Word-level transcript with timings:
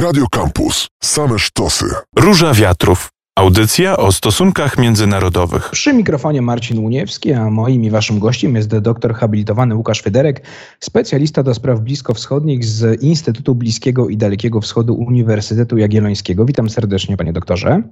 Radio 0.00 0.26
Campus. 0.30 0.88
Same 1.02 1.38
sztosy. 1.38 1.84
Róża 2.16 2.54
Wiatrów. 2.54 3.08
Audycja 3.36 3.96
o 3.96 4.12
stosunkach 4.12 4.78
międzynarodowych. 4.78 5.70
Przy 5.70 5.92
mikrofonie 5.92 6.42
Marcin 6.42 6.78
Łuniewski, 6.78 7.32
a 7.32 7.50
moim 7.50 7.84
i 7.84 7.90
waszym 7.90 8.18
gościem 8.18 8.56
jest 8.56 8.78
doktor 8.78 9.14
habilitowany 9.14 9.74
Łukasz 9.74 10.02
Federek, 10.02 10.42
specjalista 10.80 11.42
do 11.42 11.54
spraw 11.54 11.80
bliskowschodnich 11.80 12.64
z 12.64 13.02
Instytutu 13.02 13.54
Bliskiego 13.54 14.08
i 14.08 14.16
Dalekiego 14.16 14.60
Wschodu 14.60 14.94
Uniwersytetu 14.94 15.76
Jagiellońskiego. 15.76 16.44
Witam 16.44 16.70
serdecznie, 16.70 17.16
panie 17.16 17.32
doktorze. 17.32 17.82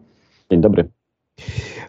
Dzień 0.51 0.61
dobry. 0.61 0.89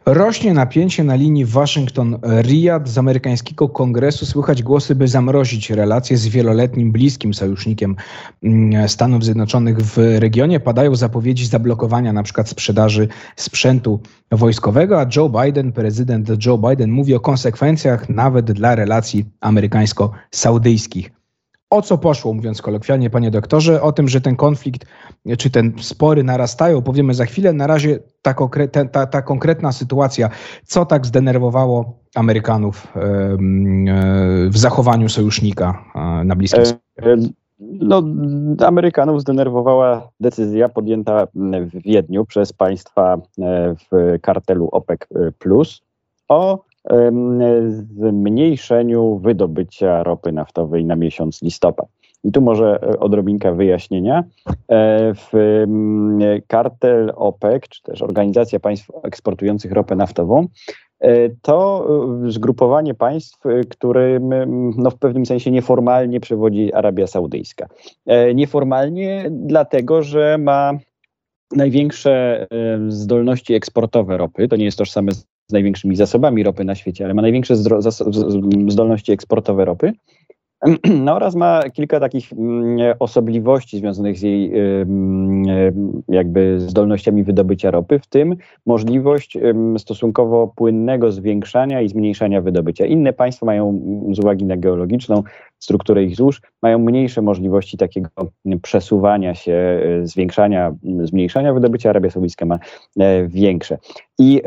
Rośnie 0.06 0.54
napięcie 0.54 1.04
na 1.04 1.16
linii 1.16 1.46
Waszyngton-Riyad. 1.46 2.88
Z 2.88 2.98
amerykańskiego 2.98 3.70
kongresu 3.70 4.26
słychać 4.26 4.64
głosy, 4.64 4.96
by 4.96 5.08
zamrozić 5.08 5.70
relacje 5.70 6.18
z 6.18 6.28
wieloletnim 6.28 6.92
bliskim 6.92 7.34
sojusznikiem 7.34 7.96
mm, 8.44 8.90
Stanów 8.90 9.24
Zjednoczonych 9.24 9.78
w 9.78 9.98
regionie. 10.20 10.60
Padają 10.60 10.96
zapowiedzi 10.96 11.46
zablokowania 11.46 12.14
na 12.14 12.24
przykład 12.24 12.50
sprzedaży 12.50 13.08
sprzętu 13.36 14.00
wojskowego, 14.32 15.02
a 15.02 15.06
Joe 15.16 15.30
Biden, 15.30 15.72
prezydent 15.72 16.46
Joe 16.46 16.58
Biden 16.58 16.92
mówi 16.92 17.16
o 17.16 17.20
konsekwencjach 17.20 18.10
nawet 18.10 18.52
dla 18.52 18.76
relacji 18.76 19.26
amerykańsko-saudyjskich. 19.42 21.19
O 21.70 21.82
co 21.82 21.98
poszło, 21.98 22.34
mówiąc 22.34 22.62
kolokwialnie, 22.62 23.10
panie 23.10 23.32
doktorze? 23.32 23.82
O 23.82 23.92
tym, 23.92 24.08
że 24.08 24.22
ten 24.22 24.36
konflikt 24.36 24.86
czy 25.38 25.50
ten 25.50 25.74
spory 25.82 26.24
narastają, 26.24 26.82
powiemy 26.82 27.14
za 27.14 27.26
chwilę. 27.26 27.54
Na 27.54 27.68
razie 27.68 28.00
ta, 28.22 28.36
ta, 28.92 29.06
ta 29.06 29.22
konkretna 29.22 29.72
sytuacja, 29.72 30.30
co 30.66 30.86
tak 30.86 31.06
zdenerwowało 31.06 31.94
Amerykanów 32.16 32.88
w 34.50 34.58
zachowaniu 34.58 35.10
sojusznika 35.10 35.84
e, 35.96 36.24
na 36.24 36.36
Bliskim 36.36 36.64
Wschodzie? 36.64 37.30
No, 37.60 38.04
Amerykanów 38.66 39.22
zdenerwowała 39.22 40.10
decyzja 40.20 40.70
podjęta 40.70 41.28
w 41.36 41.82
Wiedniu 41.84 42.26
przez 42.26 42.54
państwa 42.54 43.14
e, 43.14 43.76
w 43.76 44.20
kartelu 44.22 44.70
OPEC 44.72 45.00
o 46.28 46.69
zmniejszeniu 47.68 49.18
wydobycia 49.18 50.04
ropy 50.04 50.32
naftowej 50.32 50.86
na 50.86 50.96
miesiąc 50.96 51.42
listopad. 51.42 51.88
I 52.24 52.32
tu 52.32 52.42
może 52.42 52.80
e, 52.84 53.00
odrobinka 53.00 53.52
wyjaśnienia. 53.52 54.24
E, 54.68 55.14
w 55.14 55.32
kartel 56.48 57.12
OPEC, 57.16 57.64
czy 57.70 57.84
też 57.84 58.02
Organizacja 58.02 58.60
Państw 58.60 58.92
Eksportujących 59.04 59.72
Ropę 59.72 59.96
Naftową, 59.96 60.48
e, 61.00 61.30
to 61.42 61.88
zgrupowanie 62.28 62.94
państw, 62.94 63.40
którym 63.70 64.30
no, 64.78 64.92
w 64.92 64.98
pewnym 64.98 65.26
sensie 65.26 65.52
nieformalnie 65.52 66.20
przewodzi 66.20 66.74
Arabia 66.74 67.08
Saudyjska. 67.08 67.68
Nieformalnie 68.36 69.26
dlatego, 69.32 70.02
że 70.02 70.38
ma 70.38 70.74
największe 71.56 72.48
zdolności 72.88 73.54
eksportowe 73.54 74.18
ropy. 74.18 74.48
To 74.48 74.56
nie 74.56 74.66
jest 74.66 74.78
tożsame 74.78 75.12
z 75.12 75.26
największymi 75.54 75.96
zasobami 75.96 76.44
ropy 76.44 76.64
na 76.64 76.76
świecie, 76.76 77.06
ale 77.06 77.14
ma 77.14 77.22
największe 77.22 77.56
zdolności 78.68 79.12
eksportowe 79.12 79.66
ropy. 79.66 79.94
No 81.06 81.16
oraz 81.16 81.36
ma 81.36 81.62
kilka 81.74 82.00
takich 82.00 82.34
mm, 82.34 82.96
osobliwości 83.00 83.78
związanych 83.78 84.18
z 84.18 84.22
jej 84.22 84.52
jakby 86.08 86.60
zdolnościami 86.60 87.24
wydobycia 87.24 87.72
ropy, 87.72 88.00
w 88.00 88.08
tym 88.08 88.36
możliwość 88.66 89.38
stosunkowo 89.78 90.54
płynnego 90.56 91.12
zwiększania 91.12 91.82
i 91.82 91.90
zmniejszania 91.90 92.42
wydobycia. 92.42 92.86
Inne 92.86 93.14
państwa 93.14 93.46
mają 93.46 93.82
z 94.12 94.20
uwagi 94.20 94.46
na 94.46 94.58
geologiczną 94.58 95.24
strukturę 95.60 96.04
ich 96.04 96.16
złóż, 96.16 96.42
mają 96.62 96.80
mniejsze 96.80 97.22
możliwości 97.22 97.78
takiego 97.78 98.10
przesuwania 98.62 99.36
się, 99.36 99.54
e, 99.54 100.08
zwiększania, 100.08 100.76
zmniejszania 101.04 101.54
wydobycia. 101.54 101.90
Arabia 101.90 102.10
Saudyjska 102.10 102.46
ma 102.46 102.60
e, 103.00 103.28
większe. 103.28 103.78
I, 104.20 104.42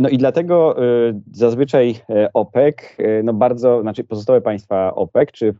no 0.00 0.08
i 0.08 0.18
dlatego 0.18 0.76
e, 0.78 0.82
zazwyczaj 1.32 1.94
OPEC, 2.34 2.76
no 3.24 3.32
bardzo, 3.32 3.82
znaczy 3.82 4.04
pozostałe 4.04 4.40
państwa 4.40 4.94
OPEC, 4.94 5.30
czy 5.32 5.54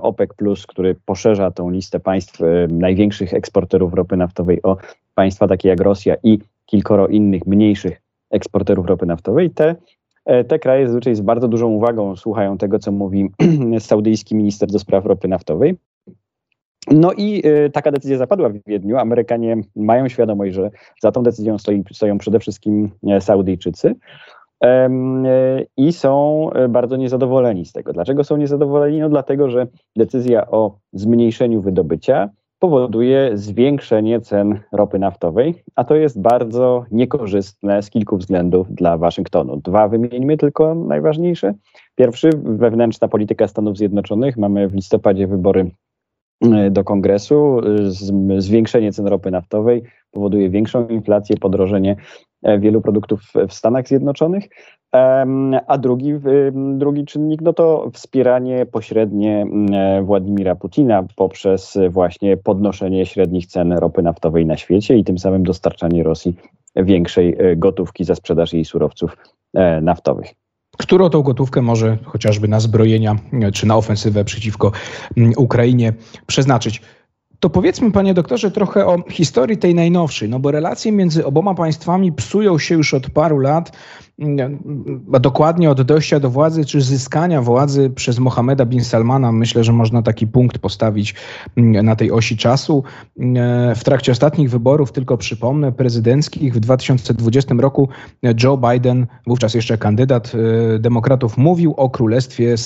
OPEC 0.00 0.34
Plus, 0.34 0.66
który 0.66 0.96
poszerza 1.04 1.50
tą 1.50 1.70
listę 1.70 2.00
państw 2.00 2.40
największych 2.68 3.34
eksporterów 3.34 3.94
ropy 3.94 4.16
naftowej 4.16 4.62
o 4.62 4.76
państwa 5.14 5.48
takie 5.48 5.68
jak 5.68 5.80
Rosja 5.80 6.16
i 6.22 6.38
kilkoro 6.66 7.08
innych 7.08 7.46
mniejszych 7.46 8.00
eksporterów 8.30 8.86
ropy 8.86 9.06
naftowej, 9.06 9.50
te 9.50 9.74
E, 9.74 9.99
te 10.48 10.58
kraje 10.58 10.86
zazwyczaj 10.86 11.14
z 11.14 11.20
bardzo 11.20 11.48
dużą 11.48 11.68
uwagą 11.68 12.16
słuchają 12.16 12.58
tego, 12.58 12.78
co 12.78 12.92
mówi 12.92 13.30
saudyjski 13.78 14.34
minister 14.34 14.68
do 14.68 14.78
spraw 14.78 15.06
ropy 15.06 15.28
naftowej. 15.28 15.76
No 16.90 17.12
i 17.12 17.42
y, 17.46 17.70
taka 17.70 17.90
decyzja 17.90 18.18
zapadła 18.18 18.48
w 18.48 18.58
Wiedniu. 18.66 18.96
Amerykanie 18.96 19.56
mają 19.76 20.08
świadomość, 20.08 20.54
że 20.54 20.70
za 21.02 21.12
tą 21.12 21.22
decyzją 21.22 21.58
stoi, 21.58 21.84
stoją 21.92 22.18
przede 22.18 22.38
wszystkim 22.38 22.90
Saudyjczycy. 23.20 23.94
I 25.76 25.92
są 25.92 26.50
bardzo 26.68 26.96
niezadowoleni 26.96 27.66
z 27.66 27.72
tego. 27.72 27.92
Dlaczego 27.92 28.24
są 28.24 28.36
niezadowoleni? 28.36 29.00
No 29.00 29.08
dlatego, 29.08 29.50
że 29.50 29.66
decyzja 29.96 30.50
o 30.50 30.78
zmniejszeniu 30.92 31.60
wydobycia 31.60 32.28
powoduje 32.60 33.30
zwiększenie 33.34 34.20
cen 34.20 34.60
ropy 34.72 34.98
naftowej, 34.98 35.64
a 35.74 35.84
to 35.84 35.94
jest 35.94 36.20
bardzo 36.20 36.84
niekorzystne 36.90 37.82
z 37.82 37.90
kilku 37.90 38.16
względów 38.16 38.74
dla 38.74 38.98
Waszyngtonu. 38.98 39.56
Dwa 39.56 39.88
wymieńmy 39.88 40.36
tylko 40.36 40.74
najważniejsze. 40.74 41.54
Pierwszy, 41.94 42.30
wewnętrzna 42.44 43.08
polityka 43.08 43.48
Stanów 43.48 43.76
Zjednoczonych. 43.76 44.36
Mamy 44.36 44.68
w 44.68 44.74
listopadzie 44.74 45.26
wybory 45.26 45.70
e, 46.42 46.70
do 46.70 46.84
kongresu. 46.84 47.60
Zwiększenie 48.38 48.92
cen 48.92 49.06
ropy 49.06 49.30
naftowej 49.30 49.82
powoduje 50.10 50.50
większą 50.50 50.88
inflację, 50.88 51.36
podrożenie 51.36 51.96
wielu 52.58 52.80
produktów 52.80 53.20
w 53.48 53.52
Stanach 53.52 53.88
Zjednoczonych. 53.88 54.48
A 55.66 55.78
drugi, 55.78 56.14
drugi 56.52 57.04
czynnik 57.04 57.40
no 57.42 57.52
to 57.52 57.90
wspieranie 57.92 58.66
pośrednie 58.66 59.46
e, 59.72 60.02
Władimira 60.02 60.54
Putina 60.54 61.04
poprzez 61.16 61.78
właśnie 61.90 62.36
podnoszenie 62.36 63.06
średnich 63.06 63.46
cen 63.46 63.72
ropy 63.72 64.02
naftowej 64.02 64.46
na 64.46 64.56
świecie 64.56 64.96
i 64.96 65.04
tym 65.04 65.18
samym 65.18 65.42
dostarczanie 65.42 66.02
Rosji 66.02 66.36
większej 66.76 67.36
e, 67.38 67.56
gotówki 67.56 68.04
za 68.04 68.14
sprzedaż 68.14 68.52
jej 68.52 68.64
surowców 68.64 69.16
e, 69.54 69.80
naftowych 69.80 70.34
którą 70.78 71.10
tą 71.10 71.22
gotówkę 71.22 71.62
może 71.62 71.98
chociażby 72.04 72.48
na 72.48 72.60
zbrojenia 72.60 73.16
czy 73.54 73.66
na 73.66 73.76
ofensywę 73.76 74.24
przeciwko 74.24 74.72
Ukrainie 75.36 75.92
przeznaczyć. 76.26 76.82
To 77.40 77.50
powiedzmy, 77.50 77.92
panie 77.92 78.14
doktorze, 78.14 78.50
trochę 78.50 78.86
o 78.86 79.02
historii 79.10 79.58
tej 79.58 79.74
najnowszej, 79.74 80.28
no 80.28 80.38
bo 80.38 80.50
relacje 80.50 80.92
między 80.92 81.26
oboma 81.26 81.54
państwami 81.54 82.12
psują 82.12 82.58
się 82.58 82.74
już 82.74 82.94
od 82.94 83.10
paru 83.10 83.38
lat, 83.38 83.72
a 85.12 85.18
dokładnie 85.18 85.70
od 85.70 85.82
dojścia 85.82 86.20
do 86.20 86.30
władzy, 86.30 86.64
czy 86.64 86.80
zyskania 86.80 87.42
władzy 87.42 87.90
przez 87.90 88.18
Mohameda 88.18 88.64
bin 88.64 88.84
Salmana. 88.84 89.32
Myślę, 89.32 89.64
że 89.64 89.72
można 89.72 90.02
taki 90.02 90.26
punkt 90.26 90.58
postawić 90.58 91.14
na 91.56 91.96
tej 91.96 92.12
osi 92.12 92.36
czasu. 92.36 92.84
W 93.76 93.84
trakcie 93.84 94.12
ostatnich 94.12 94.50
wyborów, 94.50 94.92
tylko 94.92 95.18
przypomnę, 95.18 95.72
prezydenckich 95.72 96.54
w 96.54 96.60
2020 96.60 97.54
roku 97.58 97.88
Joe 98.42 98.56
Biden, 98.56 99.06
wówczas 99.26 99.54
jeszcze 99.54 99.78
kandydat 99.78 100.32
e, 100.74 100.78
demokratów, 100.78 101.36
mówił 101.36 101.74
o 101.76 101.90
królestwie 101.90 102.56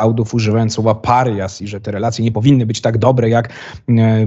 Saudów 0.00 0.34
używając 0.34 0.74
słowa 0.74 0.94
parias 0.94 1.62
i 1.62 1.66
że 1.66 1.80
te 1.80 1.90
relacje 1.90 2.24
nie 2.24 2.32
powinny 2.32 2.66
być 2.66 2.80
tak 2.80 2.98
dobre 2.98 3.28
jak 3.28 3.48
e, 3.48 3.92
e, 3.92 4.26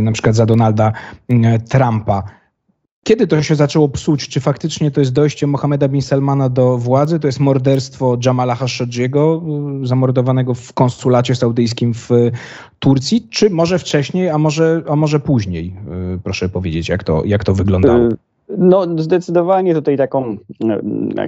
na 0.00 0.12
przykład 0.12 0.34
za 0.34 0.46
Donalda 0.46 0.92
e, 1.28 1.58
Trumpa. 1.58 2.22
Kiedy 3.04 3.26
to 3.26 3.42
się 3.42 3.54
zaczęło 3.54 3.88
psuć? 3.88 4.28
Czy 4.28 4.40
faktycznie 4.40 4.90
to 4.90 5.00
jest 5.00 5.12
dojście 5.12 5.46
Mohameda 5.46 5.88
bin 5.88 6.02
Salmana 6.02 6.48
do 6.48 6.78
władzy? 6.78 7.20
To 7.20 7.28
jest 7.28 7.40
morderstwo 7.40 8.18
Jamala 8.24 8.56
Khashoggiego, 8.56 9.42
zamordowanego 9.82 10.54
w 10.54 10.72
konsulacie 10.72 11.34
saudyjskim 11.34 11.94
w 11.94 12.08
Turcji? 12.78 13.28
Czy 13.30 13.50
może 13.50 13.78
wcześniej, 13.78 14.28
a 14.30 14.38
może, 14.38 14.82
a 14.88 14.96
może 14.96 15.20
później? 15.20 15.74
Proszę 16.24 16.48
powiedzieć, 16.48 16.88
jak 16.88 17.04
to, 17.04 17.22
jak 17.24 17.44
to 17.44 17.54
wyglądało? 17.54 18.08
No, 18.48 18.86
zdecydowanie 18.98 19.74
tutaj 19.74 19.96
taką, 19.96 20.36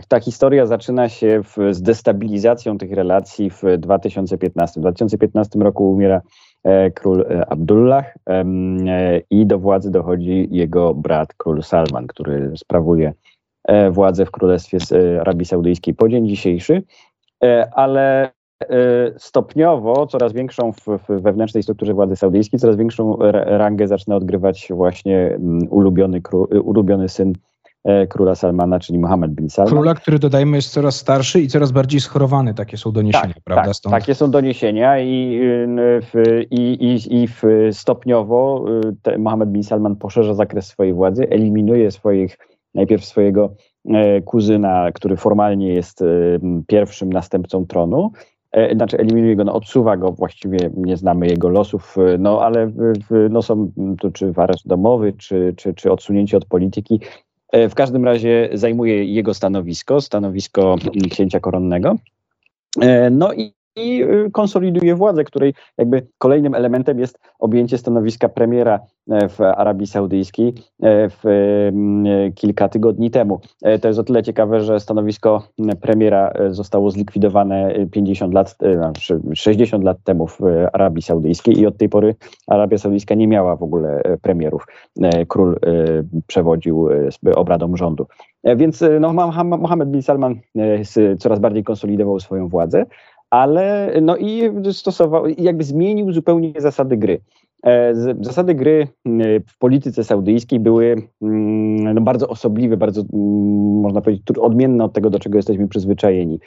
ta 0.08 0.20
historia 0.20 0.66
zaczyna 0.66 1.08
się 1.08 1.42
w, 1.42 1.56
z 1.74 1.82
destabilizacją 1.82 2.78
tych 2.78 2.92
relacji 2.92 3.50
w 3.50 3.62
2015. 3.78 4.80
W 4.80 4.82
2015 4.82 5.58
roku 5.58 5.90
umiera 5.90 6.20
e, 6.64 6.90
król 6.90 7.20
e, 7.20 7.52
Abdullah 7.52 8.14
e, 8.28 8.44
i 9.30 9.46
do 9.46 9.58
władzy 9.58 9.90
dochodzi 9.90 10.48
jego 10.50 10.94
brat 10.94 11.34
król 11.36 11.62
Salman, 11.62 12.06
który 12.06 12.52
sprawuje 12.56 13.12
e, 13.64 13.90
władzę 13.90 14.26
w 14.26 14.30
Królestwie 14.30 14.78
Arabii 15.20 15.46
Saudyjskiej 15.46 15.94
po 15.94 16.08
dzień 16.08 16.28
dzisiejszy. 16.28 16.82
E, 17.44 17.70
ale 17.74 18.30
E, 18.30 18.37
stopniowo 19.18 20.06
coraz 20.06 20.32
większą 20.32 20.72
w, 20.72 20.84
w, 21.08 21.22
wewnętrznej 21.22 21.62
strukturze 21.62 21.94
władzy 21.94 22.16
saudyjskiej, 22.16 22.60
coraz 22.60 22.76
większą 22.76 23.16
rangę 23.44 23.88
zaczyna 23.88 24.16
odgrywać 24.16 24.68
właśnie 24.70 25.18
mm, 25.18 25.68
ulubiony, 25.70 26.20
ulubiony 26.62 27.08
syn 27.08 27.32
króla 28.08 28.34
Salmana, 28.34 28.80
czyli 28.80 28.98
Mohammed 28.98 29.30
bin 29.30 29.50
Salman. 29.50 29.74
Króla, 29.74 29.94
który 29.94 30.18
dodajmy 30.18 30.56
jest 30.56 30.70
coraz 30.70 30.96
starszy 30.96 31.40
i 31.40 31.48
coraz 31.48 31.72
bardziej 31.72 32.00
schorowany, 32.00 32.54
takie 32.54 32.76
są 32.76 32.92
doniesienia, 32.92 33.34
tak, 33.34 33.42
prawda? 33.44 33.64
Tak, 33.64 33.76
Stąd... 33.76 33.94
takie 33.94 34.14
są 34.14 34.30
doniesienia 34.30 35.00
i, 35.00 35.40
w, 36.02 36.42
i, 36.50 36.60
i, 36.60 37.22
i 37.22 37.28
w 37.28 37.42
stopniowo 37.72 38.64
Mohammed 39.18 39.50
bin 39.50 39.62
Salman 39.62 39.96
poszerza 39.96 40.34
zakres 40.34 40.66
swojej 40.66 40.92
władzy, 40.92 41.30
eliminuje 41.30 41.90
swoich, 41.90 42.38
najpierw 42.74 43.04
swojego 43.04 43.54
kuzyna, 44.24 44.92
który 44.94 45.16
formalnie 45.16 45.74
jest 45.74 46.04
pierwszym 46.66 47.12
następcą 47.12 47.66
tronu, 47.66 48.12
E, 48.12 48.37
znaczy 48.74 48.98
eliminuje 48.98 49.36
go, 49.36 49.44
no, 49.44 49.54
odsuwa 49.54 49.96
go, 49.96 50.12
właściwie 50.12 50.58
nie 50.76 50.96
znamy 50.96 51.26
jego 51.26 51.48
losów, 51.48 51.96
e, 51.98 52.18
no 52.18 52.42
ale 52.42 52.72
no, 53.30 53.42
są 53.42 53.72
tu 54.00 54.10
czy 54.10 54.32
w 54.32 54.38
areszt 54.38 54.68
domowy, 54.68 55.12
czy, 55.12 55.54
czy, 55.56 55.74
czy 55.74 55.92
odsunięcie 55.92 56.36
od 56.36 56.44
polityki. 56.44 57.00
E, 57.52 57.68
w 57.68 57.74
każdym 57.74 58.04
razie 58.04 58.48
zajmuje 58.52 59.04
jego 59.04 59.34
stanowisko, 59.34 60.00
stanowisko 60.00 60.76
księcia 61.10 61.40
koronnego. 61.40 61.96
No 63.10 63.32
i 63.32 63.57
i 63.78 64.02
y, 64.02 64.30
konsoliduje 64.32 64.94
władzę, 64.94 65.24
której 65.24 65.54
jakby 65.78 66.06
kolejnym 66.18 66.54
elementem 66.54 66.98
jest 66.98 67.18
objęcie 67.38 67.78
stanowiska 67.78 68.28
premiera 68.28 68.80
e, 69.10 69.28
w 69.28 69.40
Arabii 69.40 69.86
Saudyjskiej 69.86 70.48
e, 70.48 71.08
w 71.08 71.24
mm, 71.24 72.32
kilka 72.32 72.68
tygodni 72.68 73.10
temu. 73.10 73.40
E, 73.62 73.78
to 73.78 73.88
jest 73.88 74.00
o 74.00 74.04
tyle 74.04 74.22
ciekawe, 74.22 74.60
że 74.60 74.80
stanowisko 74.80 75.42
premiera 75.80 76.32
zostało 76.50 76.90
zlikwidowane 76.90 77.74
50 77.92 78.34
lat, 78.34 78.56
60 79.34 79.84
lat 79.84 79.98
temu 80.04 80.26
w 80.26 80.40
Arabii 80.72 81.02
Saudyjskiej 81.02 81.60
i 81.60 81.66
od 81.66 81.76
tej 81.76 81.88
pory 81.88 82.14
Arabia 82.46 82.78
Saudyjska 82.78 83.14
nie 83.14 83.28
miała 83.28 83.56
w 83.56 83.62
ogóle 83.62 84.02
premierów. 84.22 84.66
Król 85.28 85.58
przewodził 86.26 86.88
obradom 87.34 87.76
rządu. 87.76 88.06
Więc 88.44 88.84
no, 89.00 89.12
Mohammed 89.44 89.90
bin 89.90 90.02
Salman 90.02 90.34
coraz 91.18 91.38
bardziej 91.38 91.64
konsolidował 91.64 92.20
swoją 92.20 92.48
władzę, 92.48 92.84
ale 93.30 93.92
no 94.02 94.16
i 94.16 94.42
stosował, 94.72 95.26
jakby 95.26 95.64
zmienił 95.64 96.12
zupełnie 96.12 96.52
zasady 96.56 96.96
gry. 96.96 97.20
E, 97.66 97.94
zasady 98.20 98.54
gry 98.54 98.88
w 99.46 99.58
polityce 99.58 100.04
saudyjskiej 100.04 100.60
były 100.60 100.96
no, 101.20 102.00
bardzo 102.00 102.28
osobliwe, 102.28 102.76
bardzo 102.76 103.02
można 103.82 104.00
powiedzieć 104.00 104.38
odmienne 104.40 104.84
od 104.84 104.92
tego, 104.92 105.10
do 105.10 105.18
czego 105.18 105.38
jesteśmy 105.38 105.68
przyzwyczajeni. 105.68 106.40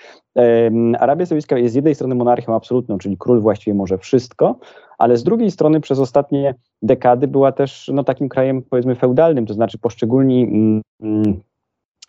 Arabia 1.00 1.25
Saudyjska 1.25 1.57
jest 1.57 1.74
z 1.74 1.75
jednej 1.75 1.95
strony 1.95 2.16
monarchią 2.16 2.56
absolutną, 2.56 2.98
czyli 2.98 3.18
król 3.19 3.42
właściwie 3.42 3.74
może 3.74 3.98
wszystko, 3.98 4.60
ale 4.98 5.18
z 5.18 5.24
drugiej 5.24 5.51
strony 5.51 5.81
przez 5.81 6.00
ostatnie 6.00 6.56
dekady 6.81 7.27
była 7.27 7.51
też 7.51 7.92
no, 7.94 8.04
takim 8.04 8.30
krajem 8.30 8.62
powiedzmy 8.69 8.95
feudalnym, 8.95 9.45
to 9.45 9.54
znaczy 9.54 9.77
poszczególni 9.77 10.44
mm, 11.01 11.42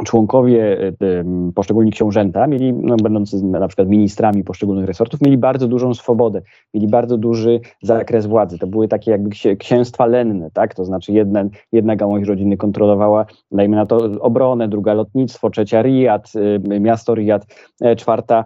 członkowie, 0.05 0.79
e, 0.79 1.25
poszczególni 1.55 1.91
książęta, 1.91 2.47
mieli, 2.47 2.73
no, 2.73 2.97
będący 2.97 3.45
na 3.45 3.69
przykład 3.69 3.89
ministrami 3.89 4.45
poszczególnych 4.45 4.87
resortów, 4.87 5.21
mieli 5.21 5.39
bardzo 5.39 5.69
dużą 5.69 5.95
swobodę, 5.95 6.43
mieli 6.75 6.89
bardzo 6.89 7.19
duży 7.19 7.61
zakres 7.83 8.27
władzy. 8.27 8.59
To 8.59 8.67
były 8.67 8.89
takie 8.89 9.11
jakby 9.11 9.31
księstwa 9.59 10.07
lenne, 10.07 10.51
tak? 10.51 10.75
To 10.75 10.85
znaczy 10.85 11.13
jedna, 11.13 11.45
jedna 11.73 11.97
gałąź 11.97 12.29
rodziny 12.29 12.57
kontrolowała, 12.57 13.27
dajmy 13.51 13.77
na 13.77 13.87
to, 13.87 13.97
obronę, 14.21 14.69
druga 14.69 14.95
lotnictwo, 14.95 15.51
trzecia 15.51 15.83
Riyad, 15.83 16.33
e, 16.71 16.81
miasto 16.81 17.15
Riyad, 17.15 17.47
e, 17.81 17.97
czwarta 17.97 18.45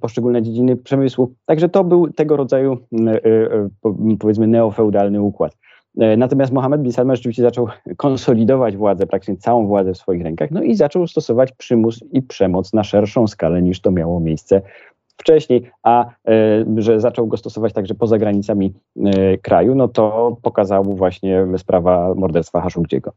poszczególne 0.00 0.42
dziedziny 0.42 0.76
przemysłu. 0.76 1.34
Także 1.46 1.68
to 1.68 1.84
był 1.84 2.08
tego 2.12 2.36
rodzaju, 2.36 2.78
powiedzmy, 4.18 4.46
neofeudalny 4.46 5.22
układ. 5.22 5.56
E, 5.98 6.16
natomiast 6.16 6.52
Mohammed 6.52 6.82
bin 6.82 6.92
Salman 6.92 7.16
rzeczywiście 7.16 7.42
zaczął 7.42 7.68
konsolidować 7.96 8.76
władzę, 8.76 9.06
praktycznie 9.06 9.36
całą 9.36 9.66
władzę 9.66 9.92
w 9.92 9.98
swoich 9.98 10.22
rękach, 10.22 10.50
no 10.50 10.62
i 10.62 10.74
zaczął 10.74 11.06
stosować 11.06 11.52
przymus 11.52 12.04
i 12.12 12.22
przemoc 12.22 12.72
na 12.72 12.84
szerszą 12.84 13.26
skalę 13.26 13.62
niż 13.62 13.80
to 13.80 13.90
miało 13.90 14.20
miejsce 14.20 14.62
wcześniej, 15.16 15.70
a 15.82 16.06
e, 16.06 16.10
że 16.76 17.00
zaczął 17.00 17.26
go 17.26 17.36
stosować 17.36 17.72
także 17.72 17.94
poza 17.94 18.18
granicami 18.18 18.74
e, 19.04 19.38
kraju, 19.38 19.74
no 19.74 19.88
to 19.88 20.36
pokazał 20.42 20.84
właśnie 20.84 21.46
sprawa 21.56 22.14
morderstwa 22.14 22.60
Haszugdziego. 22.60 23.12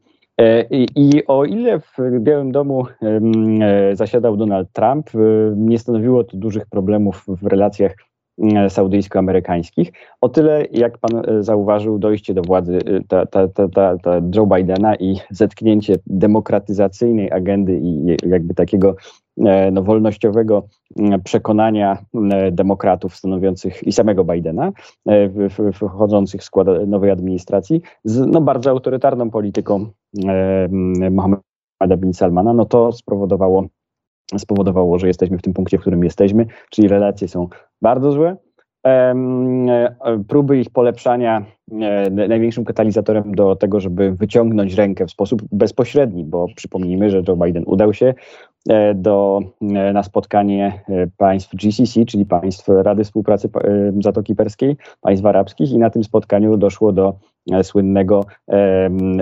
I, 0.71 0.87
I 0.95 1.27
o 1.27 1.45
ile 1.45 1.79
w 1.79 1.97
Białym 2.19 2.51
Domu 2.51 2.85
zasiadał 3.93 4.37
Donald 4.37 4.71
Trump, 4.71 5.09
nie 5.55 5.79
stanowiło 5.79 6.23
to 6.23 6.37
dużych 6.37 6.65
problemów 6.65 7.25
w 7.27 7.45
relacjach 7.45 7.95
saudyjsko-amerykańskich. 8.69 9.91
O 10.21 10.29
tyle, 10.29 10.65
jak 10.71 10.97
pan 10.97 11.21
e, 11.25 11.43
zauważył, 11.43 11.99
dojście 11.99 12.33
do 12.33 12.41
władzy 12.41 12.77
e, 12.85 13.01
ta, 13.07 13.25
ta, 13.25 13.47
ta, 13.47 13.69
ta, 13.69 13.97
ta 13.97 14.21
Joe 14.35 14.45
Bidena 14.45 14.95
i 14.95 15.15
zetknięcie 15.29 15.95
demokratyzacyjnej 16.07 17.31
agendy 17.31 17.79
i 17.83 18.17
jakby 18.25 18.53
takiego 18.53 18.95
no, 19.71 19.83
wolnościowego 19.83 20.67
przekonania 21.23 21.97
demokratów 22.51 23.15
stanowiących 23.15 23.83
i 23.87 23.91
samego 23.91 24.23
Bidena, 24.23 24.71
wchodzących 25.73 26.41
w 26.41 26.43
skład 26.43 26.67
nowej 26.87 27.11
administracji, 27.11 27.81
z 28.03 28.27
no, 28.27 28.41
bardzo 28.41 28.69
autorytarną 28.69 29.29
polityką 29.29 29.85
Mohammeda 31.11 31.97
bin 31.97 32.13
Salmana, 32.13 32.53
no 32.53 32.65
to 32.65 32.91
spowodowało 32.91 33.67
spowodowało, 34.37 34.99
że 34.99 35.07
jesteśmy 35.07 35.37
w 35.37 35.41
tym 35.41 35.53
punkcie, 35.53 35.77
w 35.77 35.81
którym 35.81 36.03
jesteśmy, 36.03 36.45
czyli 36.69 36.87
relacje 36.87 37.27
są 37.27 37.47
bardzo 37.81 38.11
złe. 38.11 38.37
E, 38.85 39.15
próby 40.27 40.59
ich 40.59 40.69
polepszania 40.69 41.45
e, 41.71 42.09
największym 42.09 42.65
katalizatorem 42.65 43.35
do 43.35 43.55
tego, 43.55 43.79
żeby 43.79 44.11
wyciągnąć 44.11 44.73
rękę 44.73 45.05
w 45.05 45.11
sposób 45.11 45.41
bezpośredni, 45.51 46.23
bo 46.23 46.47
przypomnijmy, 46.55 47.09
że 47.09 47.21
Joe 47.27 47.35
Biden 47.35 47.63
udał 47.67 47.93
się 47.93 48.13
e, 48.69 48.95
do, 48.95 49.39
na 49.93 50.03
spotkanie 50.03 50.83
państw 51.17 51.55
GCC, 51.55 52.05
czyli 52.05 52.25
państw 52.25 52.67
Rady 52.67 53.03
Współpracy 53.03 53.49
Zatoki 54.03 54.35
Perskiej, 54.35 54.77
państw 55.01 55.25
arabskich 55.25 55.71
i 55.71 55.77
na 55.77 55.89
tym 55.89 56.03
spotkaniu 56.03 56.57
doszło 56.57 56.91
do 56.91 57.13
słynnego 57.63 58.25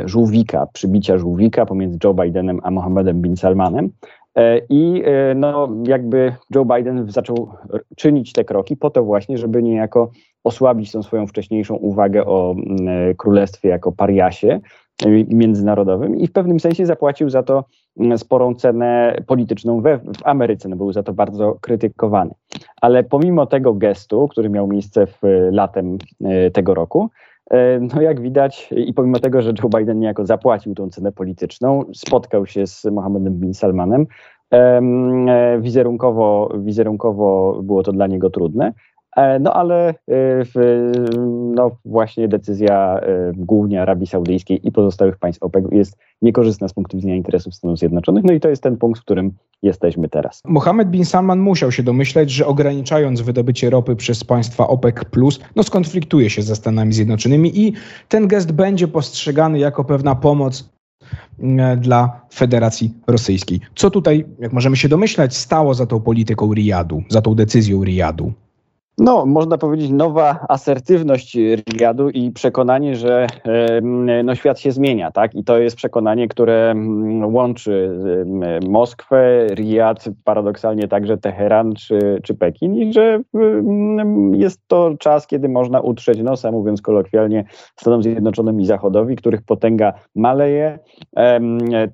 żółwika, 0.06 0.68
przybicia 0.74 1.18
żółwika 1.18 1.66
pomiędzy 1.66 1.98
Joe 2.04 2.14
Bidenem 2.14 2.60
a 2.64 2.72
Mohammedem 2.72 3.22
bin 3.22 3.38
Salmanem. 3.38 3.90
E, 4.36 4.62
I 4.70 5.04
e, 5.06 5.36
no, 5.36 5.70
jakby 5.88 6.36
Joe 6.56 6.66
Biden 6.66 7.12
zaczął 7.12 7.50
czynić 7.96 8.34
te 8.34 8.44
kroki 8.44 8.78
po 8.78 8.90
to 8.90 9.04
właśnie, 9.04 9.38
żeby 9.38 9.64
niejako 9.64 10.12
osłabić 10.44 10.92
tą 10.92 11.04
swoją 11.04 11.28
wcześniejszą 11.28 11.76
uwagę 11.76 12.26
o 12.26 12.56
mm, 12.58 12.88
e, 12.88 13.16
królestwie 13.16 13.70
jako 13.70 13.92
pariasie 13.92 14.60
międzynarodowym 15.28 16.16
i 16.16 16.28
w 16.28 16.32
pewnym 16.32 16.60
sensie 16.60 16.86
zapłacił 16.86 17.30
za 17.30 17.44
to 17.44 17.66
mm, 18.00 18.18
sporą 18.18 18.56
cenę 18.56 19.18
polityczną 19.28 19.82
we, 19.82 19.98
w 19.98 20.04
Ameryce, 20.24 20.70
no 20.70 20.76
był 20.76 20.94
za 20.94 21.04
to 21.04 21.14
bardzo 21.14 21.58
krytykowany. 21.62 22.32
Ale 22.82 23.04
pomimo 23.04 23.46
tego 23.46 23.74
gestu, 23.74 24.28
który 24.28 24.50
miał 24.50 24.68
miejsce 24.68 25.08
w 25.08 25.22
latem 25.52 25.98
tego 26.54 26.74
roku, 26.74 27.10
no 27.96 28.02
jak 28.02 28.22
widać 28.22 28.70
i 28.76 28.94
pomimo 28.94 29.20
tego, 29.20 29.42
że 29.42 29.54
Joe 29.64 29.80
Biden 29.80 30.00
niejako 30.00 30.26
zapłacił 30.26 30.76
tą 30.76 30.90
cenę 30.90 31.12
polityczną, 31.12 31.84
spotkał 31.94 32.46
się 32.46 32.68
z 32.68 32.86
Mohammedem 32.86 33.34
bin 33.34 33.54
Salmanem, 33.54 34.06
e, 34.54 34.82
wizerunkowo, 35.62 36.54
wizerunkowo 36.58 37.60
było 37.64 37.84
to 37.84 37.92
dla 37.92 38.08
niego 38.08 38.30
trudne, 38.30 38.74
E, 38.93 38.93
no 39.40 39.54
ale 39.54 39.90
e, 39.90 40.44
no, 41.56 41.72
właśnie 41.86 42.28
decyzja 42.28 43.00
e, 43.00 43.32
głównie 43.36 43.82
Arabii 43.82 44.08
Saudyjskiej 44.08 44.68
i 44.68 44.72
pozostałych 44.72 45.18
państw 45.18 45.44
OPEC 45.44 45.66
jest 45.72 45.98
niekorzystna 46.22 46.68
z 46.68 46.74
punktu 46.74 46.98
widzenia 46.98 47.16
interesów 47.16 47.56
Stanów 47.56 47.80
Zjednoczonych. 47.80 48.24
No 48.24 48.34
i 48.34 48.40
to 48.40 48.50
jest 48.50 48.64
ten 48.64 48.78
punkt, 48.78 49.02
w 49.02 49.04
którym 49.04 49.32
jesteśmy 49.62 50.10
teraz. 50.10 50.42
Mohammed 50.46 50.90
bin 50.90 51.06
Salman 51.06 51.40
musiał 51.40 51.72
się 51.72 51.84
domyśleć, 51.84 52.32
że 52.32 52.46
ograniczając 52.46 53.22
wydobycie 53.22 53.70
ropy 53.70 53.96
przez 53.96 54.24
państwa 54.24 54.68
OPEC, 54.68 54.96
no 55.56 55.64
skonfliktuje 55.64 56.30
się 56.30 56.42
ze 56.42 56.56
Stanami 56.56 56.94
Zjednoczonymi 56.94 57.60
i 57.60 57.74
ten 58.10 58.28
gest 58.28 58.52
będzie 58.52 58.88
postrzegany 58.88 59.60
jako 59.60 59.84
pewna 59.84 60.16
pomoc 60.16 60.74
dla 61.78 62.22
Federacji 62.34 62.94
Rosyjskiej. 63.08 63.60
Co 63.76 63.90
tutaj, 63.90 64.26
jak 64.40 64.54
możemy 64.54 64.78
się 64.78 64.90
domyślać, 64.90 65.36
stało 65.36 65.74
za 65.74 65.86
tą 65.86 66.00
polityką 66.00 66.54
Riyadu, 66.54 67.04
za 67.10 67.22
tą 67.22 67.36
decyzją 67.36 67.84
Riyadu? 67.84 68.34
No, 68.98 69.26
można 69.26 69.58
powiedzieć, 69.58 69.92
nowa 69.92 70.46
asertywność 70.50 71.38
Riyadu 71.38 72.10
i 72.10 72.32
przekonanie, 72.32 72.96
że 72.96 73.28
no, 74.24 74.36
świat 74.36 74.60
się 74.60 74.72
zmienia, 74.72 75.12
tak? 75.12 75.36
I 75.36 75.44
to 75.44 75.60
jest 75.60 75.76
przekonanie, 75.76 76.28
które 76.28 76.76
łączy 77.24 78.00
Moskwę, 78.70 79.48
Riyad, 79.56 80.06
paradoksalnie 80.24 80.88
także 80.88 81.18
Teheran 81.18 81.74
czy, 81.74 82.20
czy 82.24 82.34
Pekin, 82.34 82.76
i 82.76 82.94
że 82.94 83.22
jest 84.34 84.62
to 84.68 84.92
czas, 85.00 85.28
kiedy 85.28 85.50
można 85.50 85.80
utrzeć 85.80 86.22
nosa, 86.22 86.52
mówiąc 86.52 86.82
kolokwialnie, 86.82 87.46
Stanom 87.76 88.04
Zjednoczonym 88.04 88.62
i 88.62 88.66
Zachodowi, 88.66 89.16
których 89.16 89.42
potęga 89.42 89.94
maleje. 90.16 90.80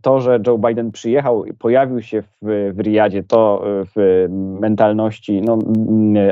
To, 0.01 0.21
że 0.21 0.39
Joe 0.47 0.57
Biden 0.57 0.91
przyjechał, 0.91 1.43
pojawił 1.59 2.01
się 2.01 2.21
w, 2.21 2.71
w 2.73 2.79
Riyadzie, 2.79 3.23
to 3.23 3.63
w 3.65 4.27
mentalności 4.59 5.41
no, 5.41 5.59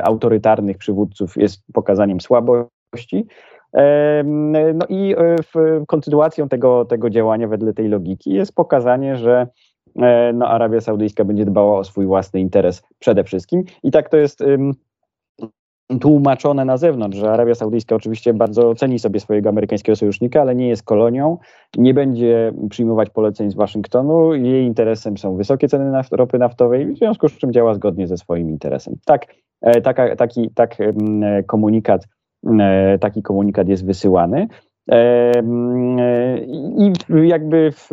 autorytarnej 0.03 0.56
autorytarnych 0.57 0.77
przywódców 0.77 1.37
jest 1.37 1.63
pokazaniem 1.73 2.21
słabości. 2.21 3.27
No 4.23 4.85
i 4.89 5.15
w 5.53 5.83
kontynuacją 5.87 6.49
tego, 6.49 6.85
tego 6.85 7.09
działania 7.09 7.47
wedle 7.47 7.73
tej 7.73 7.87
logiki 7.87 8.33
jest 8.33 8.55
pokazanie, 8.55 9.15
że 9.15 9.47
no, 10.33 10.47
Arabia 10.47 10.81
Saudyjska 10.81 11.25
będzie 11.25 11.45
dbała 11.45 11.79
o 11.79 11.83
swój 11.83 12.05
własny 12.05 12.39
interes 12.39 12.83
przede 12.99 13.23
wszystkim. 13.23 13.63
I 13.83 13.91
tak 13.91 14.09
to 14.09 14.17
jest 14.17 14.43
tłumaczone 16.01 16.65
na 16.65 16.77
zewnątrz, 16.77 17.17
że 17.17 17.31
Arabia 17.31 17.55
Saudyjska 17.55 17.95
oczywiście 17.95 18.33
bardzo 18.33 18.75
ceni 18.75 18.99
sobie 18.99 19.19
swojego 19.19 19.49
amerykańskiego 19.49 19.95
sojusznika, 19.95 20.41
ale 20.41 20.55
nie 20.55 20.67
jest 20.67 20.83
kolonią, 20.83 21.37
nie 21.77 21.93
będzie 21.93 22.53
przyjmować 22.69 23.09
poleceń 23.09 23.51
z 23.51 23.55
Waszyngtonu. 23.55 24.33
Jej 24.35 24.65
interesem 24.65 25.17
są 25.17 25.35
wysokie 25.35 25.67
ceny 25.67 25.91
naft 25.91 26.13
ropy 26.13 26.37
naftowej, 26.37 26.93
w 26.93 26.97
związku 26.97 27.29
z 27.29 27.37
czym 27.37 27.53
działa 27.53 27.73
zgodnie 27.73 28.07
ze 28.07 28.17
swoim 28.17 28.49
interesem. 28.49 28.95
Tak, 29.05 29.23
e, 29.23 29.46
taka, 29.83 30.15
taki 30.15 30.49
tak, 30.55 30.77
komunikat, 31.47 32.07
e, 32.59 32.99
taki 32.99 33.21
komunikat 33.21 33.67
jest 33.67 33.85
wysyłany. 33.85 34.47
I 36.77 36.93
jakby 37.27 37.71
w, 37.71 37.89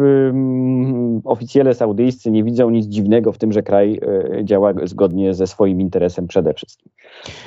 oficjele 1.24 1.74
saudyjscy 1.74 2.30
nie 2.30 2.44
widzą 2.44 2.70
nic 2.70 2.86
dziwnego 2.86 3.32
w 3.32 3.38
tym, 3.38 3.52
że 3.52 3.62
kraj 3.62 4.00
e, 4.38 4.44
działa 4.44 4.72
zgodnie 4.84 5.34
ze 5.34 5.46
swoim 5.46 5.80
interesem 5.80 6.26
przede 6.26 6.54
wszystkim. 6.54 6.92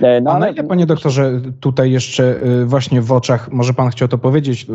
E, 0.01 0.21
no, 0.21 0.31
A 0.31 0.39
na 0.39 0.50
ile, 0.50 0.63
panie 0.63 0.86
doktorze, 0.86 1.41
tutaj 1.59 1.91
jeszcze 1.91 2.24
e, 2.41 2.65
właśnie 2.65 3.01
w 3.01 3.12
oczach, 3.12 3.51
może 3.51 3.74
pan 3.74 3.89
chciał 3.89 4.07
to 4.07 4.17
powiedzieć, 4.17 4.67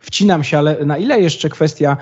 wcinam 0.00 0.44
się, 0.44 0.58
ale 0.58 0.84
na 0.84 0.98
ile 0.98 1.20
jeszcze 1.20 1.48
kwestia 1.48 1.96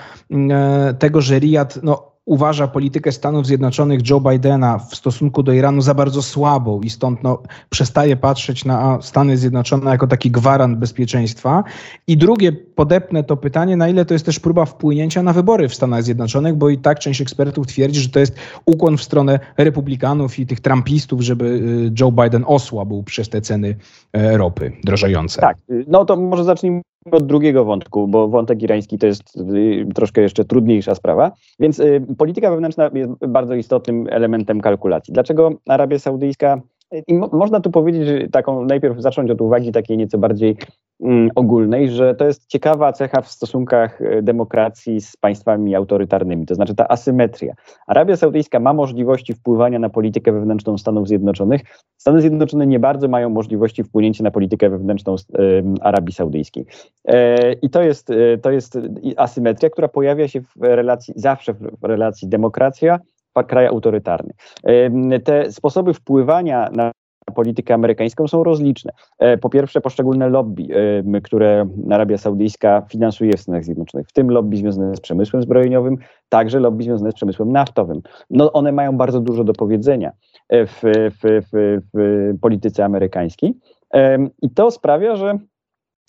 tego, 0.98 1.20
że 1.20 1.38
Riyad 1.38 1.78
no, 1.82 2.15
uważa 2.26 2.68
politykę 2.68 3.12
Stanów 3.12 3.46
Zjednoczonych 3.46 4.10
Joe 4.10 4.20
Bidena 4.20 4.78
w 4.78 4.94
stosunku 4.94 5.42
do 5.42 5.52
Iranu 5.52 5.80
za 5.80 5.94
bardzo 5.94 6.22
słabą 6.22 6.80
i 6.80 6.90
stąd 6.90 7.22
no, 7.22 7.42
przestaje 7.70 8.16
patrzeć 8.16 8.64
na 8.64 8.98
Stany 9.02 9.36
Zjednoczone 9.36 9.90
jako 9.90 10.06
taki 10.06 10.30
gwarant 10.30 10.78
bezpieczeństwa. 10.78 11.64
I 12.06 12.16
drugie, 12.16 12.52
podepnę 12.52 13.24
to 13.24 13.36
pytanie, 13.36 13.76
na 13.76 13.88
ile 13.88 14.04
to 14.04 14.14
jest 14.14 14.26
też 14.26 14.40
próba 14.40 14.64
wpłynięcia 14.64 15.22
na 15.22 15.32
wybory 15.32 15.68
w 15.68 15.74
Stanach 15.74 16.02
Zjednoczonych, 16.02 16.54
bo 16.54 16.68
i 16.68 16.78
tak 16.78 16.98
część 16.98 17.20
ekspertów 17.20 17.66
twierdzi, 17.66 18.00
że 18.00 18.08
to 18.08 18.18
jest 18.18 18.36
ukłon 18.66 18.96
w 18.96 19.02
stronę 19.02 19.40
republikanów 19.56 20.38
i 20.38 20.46
tych 20.46 20.60
trumpistów, 20.60 21.20
żeby 21.20 21.44
y, 21.44 21.92
Joe 22.00 22.12
Biden 22.12 22.44
osłabł 22.46 23.02
przez 23.02 23.28
te 23.28 23.40
ceny 23.40 23.76
e, 24.12 24.36
ropy 24.36 24.72
drożejące. 24.84 25.40
Tak, 25.40 25.56
no 25.88 26.04
to 26.04 26.16
może 26.16 26.44
zacznijmy 26.44 26.80
od 27.10 27.26
drugiego 27.26 27.64
wątku, 27.64 28.08
bo 28.08 28.28
wątek 28.28 28.62
irański 28.62 28.98
to 28.98 29.06
jest 29.06 29.36
y, 29.36 29.86
troszkę 29.94 30.20
jeszcze 30.20 30.44
trudniejsza 30.44 30.94
sprawa. 30.94 31.32
Więc 31.60 31.78
y, 31.78 32.06
polityka 32.18 32.50
wewnętrzna 32.50 32.90
jest 32.94 33.12
bardzo 33.28 33.54
istotnym 33.54 34.06
elementem 34.10 34.60
kalkulacji. 34.60 35.14
Dlaczego 35.14 35.50
Arabia 35.68 35.98
Saudyjska 35.98 36.60
i 37.06 37.14
mo 37.14 37.28
można 37.32 37.60
tu 37.60 37.70
powiedzieć, 37.70 38.30
taką 38.32 38.64
najpierw 38.64 39.00
zacząć 39.00 39.30
od 39.30 39.40
uwagi 39.40 39.72
takiej 39.72 39.96
nieco 39.96 40.18
bardziej 40.18 40.56
mm, 41.00 41.30
ogólnej, 41.34 41.90
że 41.90 42.14
to 42.14 42.26
jest 42.26 42.46
ciekawa 42.46 42.92
cecha 42.92 43.20
w 43.20 43.28
stosunkach 43.28 44.02
e, 44.02 44.22
demokracji 44.22 45.00
z 45.00 45.16
państwami 45.16 45.74
autorytarnymi, 45.74 46.46
to 46.46 46.54
znaczy 46.54 46.74
ta 46.74 46.88
asymetria. 46.88 47.54
Arabia 47.86 48.16
Saudyjska 48.16 48.60
ma 48.60 48.72
możliwości 48.72 49.34
wpływania 49.34 49.78
na 49.78 49.88
politykę 49.88 50.32
wewnętrzną 50.32 50.78
Stanów 50.78 51.08
Zjednoczonych. 51.08 51.60
Stany 51.96 52.20
Zjednoczone 52.20 52.66
nie 52.66 52.80
bardzo 52.80 53.08
mają 53.08 53.30
możliwości 53.30 53.84
wpłynięcia 53.84 54.24
na 54.24 54.30
politykę 54.30 54.70
wewnętrzną 54.70 55.14
e, 55.14 55.16
Arabii 55.80 56.14
Saudyjskiej. 56.14 56.66
E, 57.04 57.52
I 57.52 57.70
to 57.70 57.82
jest, 57.82 58.10
e, 58.10 58.38
to 58.38 58.50
jest 58.50 58.78
asymetria, 59.16 59.70
która 59.70 59.88
pojawia 59.88 60.28
się 60.28 60.40
w 60.40 60.50
relacji, 60.60 61.14
zawsze 61.16 61.54
w 61.54 61.84
relacji 61.84 62.28
demokracja 62.28 63.00
kraj 63.44 63.66
autorytarny. 63.66 64.32
Te 65.24 65.52
sposoby 65.52 65.94
wpływania 65.94 66.68
na 66.72 66.92
politykę 67.34 67.74
amerykańską 67.74 68.28
są 68.28 68.44
rozliczne. 68.44 68.92
E, 69.18 69.38
po 69.38 69.50
pierwsze, 69.50 69.80
poszczególne 69.80 70.28
lobby, 70.28 70.62
które 71.24 71.66
Arabia 71.90 72.18
Saudyjska 72.18 72.82
finansuje 72.90 73.36
w 73.36 73.40
Stanach 73.40 73.64
Zjednoczonych, 73.64 74.08
w 74.08 74.12
tym 74.12 74.30
lobby 74.30 74.56
związane 74.56 74.96
z 74.96 75.00
przemysłem 75.00 75.42
zbrojeniowym, 75.42 75.96
także 76.28 76.60
lobby 76.60 76.84
związane 76.84 77.10
z 77.10 77.14
przemysłem 77.14 77.52
naftowym. 77.52 78.02
No, 78.30 78.52
one 78.52 78.72
mają 78.72 78.96
bardzo 78.96 79.20
dużo 79.20 79.44
do 79.44 79.52
powiedzenia 79.52 80.12
e, 80.48 80.66
w, 80.66 80.80
w, 80.82 81.20
w, 81.22 81.80
w 81.94 82.40
polityce 82.40 82.84
amerykańskiej. 82.84 83.54
I 84.42 84.50
to 84.50 84.70
sprawia, 84.70 85.16
że 85.16 85.38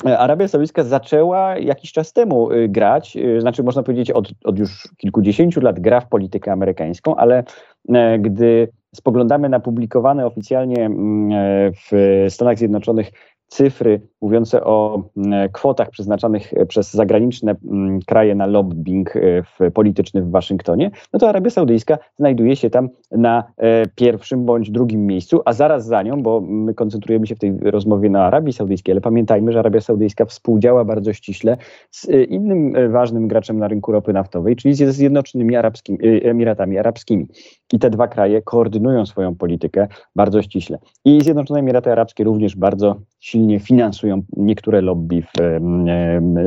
Arabia 0.06 0.48
Saudyjska 0.48 0.84
zaczęła 0.84 1.58
jakiś 1.58 1.92
czas 1.92 2.14
temu 2.14 2.52
y, 2.52 2.70
grać, 2.70 3.18
y, 3.18 3.42
znaczy 3.42 3.64
można 3.64 3.84
powiedzieć 3.84 4.12
od, 4.12 4.30
od 4.44 4.60
już 4.60 4.88
kilkudziesięciu 4.98 5.62
lat 5.62 5.80
gra 5.80 6.02
w 6.02 6.10
politykę 6.10 6.52
amerykańską, 6.52 7.16
ale 7.16 7.44
e, 7.90 8.20
gdy 8.20 8.68
spoglądamy 8.96 9.50
na 9.50 9.60
publikowane 9.60 10.26
oficjalnie 10.26 10.86
mm, 10.86 11.32
e, 11.32 11.72
w 11.72 12.26
Stanach 12.30 12.58
Zjednoczonych 12.58 13.12
cyfry 13.48 14.02
mówiące 14.22 14.64
o 14.64 15.04
mm, 15.18 15.50
kwotach 15.50 15.90
przeznaczanych 15.90 16.54
e, 16.54 16.66
przez 16.66 16.94
zagraniczne 16.94 17.56
mm, 17.72 18.00
kraje 18.06 18.36
na 18.36 18.46
lobbying 18.46 19.14
e, 19.60 19.72
polityczny 19.72 20.22
w 20.22 20.32
Waszyngtonie, 20.32 20.92
no 21.14 21.20
to 21.20 21.30
Arabia 21.30 21.50
Saudyjska 21.50 21.98
znajduje 22.20 22.56
się 22.56 22.70
tam 22.70 22.90
na 23.12 23.44
e, 23.58 23.86
pierwszym 23.96 24.46
bądź 24.46 24.72
drugim 24.72 25.06
miejscu, 25.06 25.42
a 25.46 25.54
zaraz 25.54 25.86
za 25.86 26.04
nią, 26.04 26.24
bo 26.24 26.42
my 26.42 26.74
koncentrujemy 26.74 27.28
się 27.28 27.36
w 27.36 27.40
tej 27.40 27.58
rozmowie 27.62 28.10
na 28.10 28.26
Arabii 28.26 28.54
Saudyjskiej, 28.54 28.94
ale 28.94 29.02
pamiętajmy, 29.02 29.52
że 29.52 29.60
Arabia 29.60 29.82
Saudyjska 29.82 30.26
współdziała 30.26 30.86
bardzo 30.86 31.14
ściśle 31.14 31.58
z 31.92 32.06
innym 32.30 32.92
ważnym 32.92 33.28
graczem 33.28 33.60
na 33.60 33.68
rynku 33.68 33.92
ropy 33.92 34.14
naftowej, 34.14 34.56
czyli 34.56 34.74
ze 34.74 34.92
Zjednoczonymi 34.92 35.56
Arabskimi, 35.56 36.00
Emiratami 36.24 36.78
Arabskimi. 36.78 37.28
I 37.74 37.80
te 37.80 37.90
dwa 37.90 38.08
kraje 38.08 38.42
koordynują 38.42 39.06
swoją 39.06 39.36
politykę 39.36 39.88
bardzo 40.16 40.42
ściśle. 40.42 40.80
I 41.06 41.22
Zjednoczone 41.22 41.60
Emiraty 41.60 41.92
Arabskie 41.92 42.24
również 42.24 42.56
bardzo 42.56 42.96
silnie 43.20 43.60
finansują 43.60 44.22
niektóre 44.38 44.82
lobby 44.82 45.22
w 45.22 45.32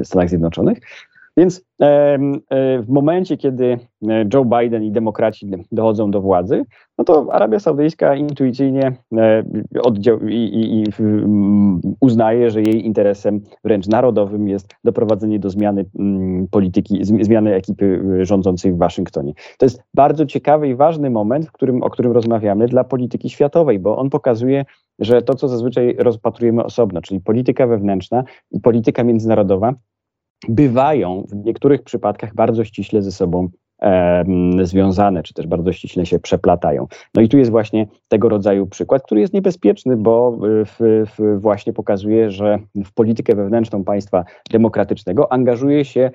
Stanach 0.06 0.28
Zjednoczonych. 0.28 0.78
Więc 1.40 1.64
e, 1.82 2.18
w 2.82 2.88
momencie, 2.88 3.36
kiedy 3.36 3.78
e, 4.08 4.24
Joe 4.34 4.44
Biden 4.44 4.84
i 4.84 4.90
demokraci 4.90 5.50
dochodzą 5.72 6.10
do 6.10 6.20
władzy, 6.20 6.64
no 6.98 7.04
to 7.04 7.26
Arabia 7.32 7.58
Saudyjska 7.58 8.16
intuicyjnie 8.16 8.92
e, 9.16 9.44
oddział, 9.82 10.20
i, 10.28 10.34
i, 10.34 10.82
i 10.82 10.84
uznaje, 12.00 12.50
że 12.50 12.62
jej 12.62 12.86
interesem 12.86 13.40
wręcz 13.64 13.86
narodowym 13.86 14.48
jest 14.48 14.74
doprowadzenie 14.84 15.38
do 15.38 15.50
zmiany 15.50 15.84
polityki, 16.50 17.04
zmiany 17.04 17.54
ekipy 17.54 18.02
rządzącej 18.22 18.72
w 18.72 18.78
Waszyngtonie. 18.78 19.32
To 19.58 19.66
jest 19.66 19.82
bardzo 19.94 20.26
ciekawy 20.26 20.68
i 20.68 20.74
ważny 20.74 21.10
moment, 21.10 21.46
w 21.46 21.52
którym, 21.52 21.82
o 21.82 21.90
którym 21.90 22.12
rozmawiamy 22.12 22.66
dla 22.66 22.84
polityki 22.84 23.30
światowej, 23.30 23.78
bo 23.78 23.96
on 23.96 24.10
pokazuje, 24.10 24.64
że 24.98 25.22
to, 25.22 25.34
co 25.34 25.48
zazwyczaj 25.48 25.96
rozpatrujemy 25.98 26.64
osobno, 26.64 27.00
czyli 27.00 27.20
polityka 27.20 27.66
wewnętrzna 27.66 28.24
i 28.50 28.60
polityka 28.60 29.04
międzynarodowa, 29.04 29.74
bywają 30.48 31.24
w 31.28 31.44
niektórych 31.44 31.82
przypadkach 31.82 32.34
bardzo 32.34 32.64
ściśle 32.64 33.02
ze 33.02 33.12
sobą 33.12 33.48
e, 33.82 34.24
związane, 34.62 35.22
czy 35.22 35.34
też 35.34 35.46
bardzo 35.46 35.72
ściśle 35.72 36.06
się 36.06 36.18
przeplatają. 36.18 36.86
No 37.14 37.22
i 37.22 37.28
tu 37.28 37.38
jest 37.38 37.50
właśnie 37.50 37.86
tego 38.08 38.28
rodzaju 38.28 38.66
przykład, 38.66 39.02
który 39.02 39.20
jest 39.20 39.34
niebezpieczny, 39.34 39.96
bo 39.96 40.38
w, 40.40 41.04
w 41.18 41.40
właśnie 41.40 41.72
pokazuje, 41.72 42.30
że 42.30 42.58
w 42.84 42.92
politykę 42.94 43.34
wewnętrzną 43.34 43.84
państwa 43.84 44.24
demokratycznego 44.50 45.32
angażuje 45.32 45.84
się 45.84 46.10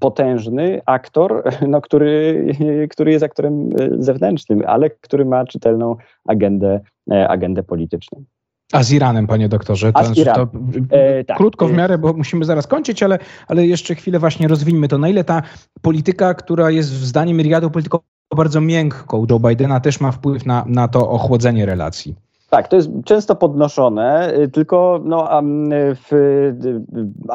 potężny 0.00 0.80
aktor, 0.86 1.42
no, 1.68 1.80
który, 1.80 2.46
który 2.90 3.12
jest 3.12 3.24
aktorem 3.24 3.70
e, 3.78 3.88
zewnętrznym, 3.98 4.62
ale 4.66 4.90
który 4.90 5.24
ma 5.24 5.44
czytelną 5.44 5.96
agendę, 6.28 6.80
e, 7.12 7.28
agendę 7.28 7.62
polityczną. 7.62 8.24
A 8.72 8.82
z 8.82 8.92
Iranem, 8.92 9.26
panie 9.26 9.48
doktorze? 9.48 9.92
To, 9.92 10.04
znaczy, 10.04 10.24
to 10.24 10.48
e, 10.90 11.24
tak. 11.24 11.36
Krótko 11.36 11.68
w 11.68 11.72
miarę, 11.72 11.98
bo 11.98 12.12
musimy 12.12 12.44
zaraz 12.44 12.66
kończyć, 12.66 13.02
ale, 13.02 13.18
ale 13.48 13.66
jeszcze 13.66 13.94
chwilę 13.94 14.18
właśnie 14.18 14.48
rozwijmy 14.48 14.88
to. 14.88 14.98
Na 14.98 15.08
ile 15.08 15.24
ta 15.24 15.42
polityka, 15.82 16.34
która 16.34 16.70
jest 16.70 16.88
zdaniem 16.88 17.40
Riyadu 17.40 17.70
polityką 17.70 17.98
bardzo 18.36 18.60
miękką 18.60 19.26
Joe 19.30 19.40
Bidena, 19.40 19.80
też 19.80 20.00
ma 20.00 20.12
wpływ 20.12 20.46
na, 20.46 20.64
na 20.66 20.88
to 20.88 21.10
ochłodzenie 21.10 21.66
relacji? 21.66 22.14
Tak, 22.50 22.68
to 22.68 22.76
jest 22.76 22.90
często 23.04 23.36
podnoszone, 23.36 24.34
y, 24.38 24.48
tylko 24.48 25.00
no, 25.04 25.28
w, 25.72 26.52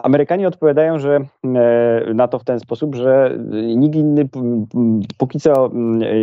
Amerykanie 0.04 0.48
odpowiadają 0.48 1.00
że 1.00 1.16
e, 1.16 2.14
na 2.14 2.28
to 2.28 2.40
w 2.40 2.44
ten 2.44 2.60
sposób, 2.60 2.96
że 2.96 3.38
nikt 3.76 3.96
inny 3.96 4.30
póki 5.18 5.40
co 5.40 5.72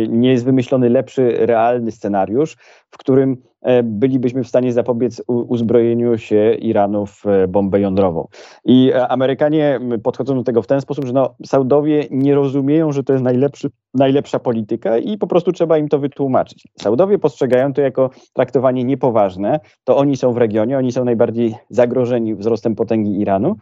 nie 0.09 0.31
jest 0.31 0.45
wymyślony 0.45 0.89
lepszy, 0.89 1.33
realny 1.39 1.91
scenariusz, 1.91 2.57
w 2.93 2.97
którym 2.97 3.37
E, 3.63 3.83
bylibyśmy 3.83 4.43
w 4.43 4.47
stanie 4.47 4.73
zapobiec 4.73 5.23
uzbrojeniu 5.27 6.17
się 6.17 6.53
Iranu 6.53 7.05
w 7.05 7.25
e, 7.27 7.47
bombę 7.47 7.79
jądrową. 7.79 8.27
I 8.65 8.91
e, 8.95 9.07
Amerykanie 9.07 9.79
podchodzą 10.03 10.35
do 10.35 10.43
tego 10.43 10.61
w 10.61 10.67
ten 10.67 10.81
sposób, 10.81 11.05
że 11.05 11.13
no, 11.13 11.35
Saudowie 11.45 12.07
nie 12.11 12.35
rozumieją, 12.35 12.91
że 12.91 13.03
to 13.03 13.13
jest 13.13 13.25
najlepszy, 13.25 13.69
najlepsza 13.93 14.39
polityka 14.39 14.97
i 14.97 15.17
po 15.17 15.27
prostu 15.27 15.51
trzeba 15.51 15.77
im 15.77 15.89
to 15.89 15.99
wytłumaczyć. 15.99 16.67
Saudowie 16.79 17.19
postrzegają 17.19 17.73
to 17.73 17.81
jako 17.81 18.09
traktowanie 18.33 18.83
niepoważne, 18.83 19.59
to 19.83 19.97
oni 19.97 20.17
są 20.17 20.33
w 20.33 20.37
regionie, 20.37 20.77
oni 20.77 20.91
są 20.91 21.05
najbardziej 21.05 21.55
zagrożeni 21.69 22.35
wzrostem 22.35 22.75
potęgi 22.75 23.21
Iranu 23.21 23.55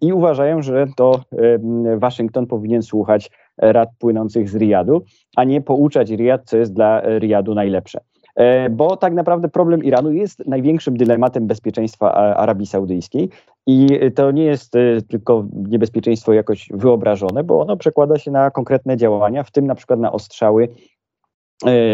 i 0.00 0.12
uważają, 0.12 0.62
że 0.62 0.86
to 0.96 1.20
Waszyngton 1.96 2.46
powinien 2.46 2.82
słuchać 2.82 3.30
rad 3.58 3.88
płynących 3.98 4.48
z 4.50 4.56
Riyadu, 4.56 5.02
a 5.36 5.44
nie 5.44 5.60
pouczać 5.60 6.10
Riyad, 6.10 6.42
co 6.44 6.56
jest 6.56 6.74
dla 6.74 7.18
Riyadu 7.18 7.54
najlepsze. 7.54 8.00
Bo 8.70 8.96
tak 8.96 9.14
naprawdę 9.14 9.48
problem 9.48 9.84
Iranu 9.84 10.12
jest 10.12 10.46
największym 10.46 10.96
dylematem 10.96 11.46
bezpieczeństwa 11.46 12.14
Arabii 12.14 12.66
Saudyjskiej 12.66 13.28
i 13.66 13.88
to 14.14 14.30
nie 14.30 14.44
jest 14.44 14.72
tylko 15.08 15.46
niebezpieczeństwo 15.68 16.32
jakoś 16.32 16.68
wyobrażone, 16.74 17.44
bo 17.44 17.60
ono 17.60 17.76
przekłada 17.76 18.18
się 18.18 18.30
na 18.30 18.50
konkretne 18.50 18.96
działania, 18.96 19.42
w 19.42 19.50
tym 19.50 19.66
na 19.66 19.74
przykład 19.74 20.00
na 20.00 20.12
ostrzały 20.12 20.68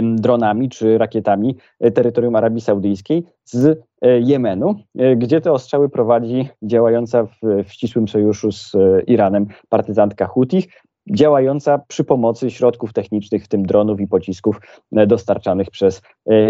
dronami 0.03 0.69
czy 0.69 0.99
rakietami 0.99 1.57
e, 1.81 1.91
terytorium 1.91 2.37
Arabii 2.37 2.61
Saudyjskiej 2.61 3.25
z 3.45 3.67
e, 4.03 4.21
Jemenu, 4.21 4.75
e, 4.99 5.17
gdzie 5.17 5.41
te 5.41 5.53
ostrzały 5.53 5.89
prowadzi 5.89 6.49
działająca 6.63 7.25
w, 7.25 7.39
w 7.65 7.73
ścisłym 7.73 8.09
sojuszu 8.09 8.53
z 8.53 8.73
Iranem 9.07 9.47
partyzantka 9.69 10.27
Hutich, 10.27 10.67
działająca 11.11 11.78
przy 11.78 12.04
pomocy 12.04 12.50
środków 12.50 12.92
technicznych, 12.92 13.44
w 13.44 13.49
tym 13.49 13.66
dronów 13.66 14.00
i 14.00 14.06
pocisków 14.06 14.61
dostarczanych 14.92 15.70
przez 15.70 16.02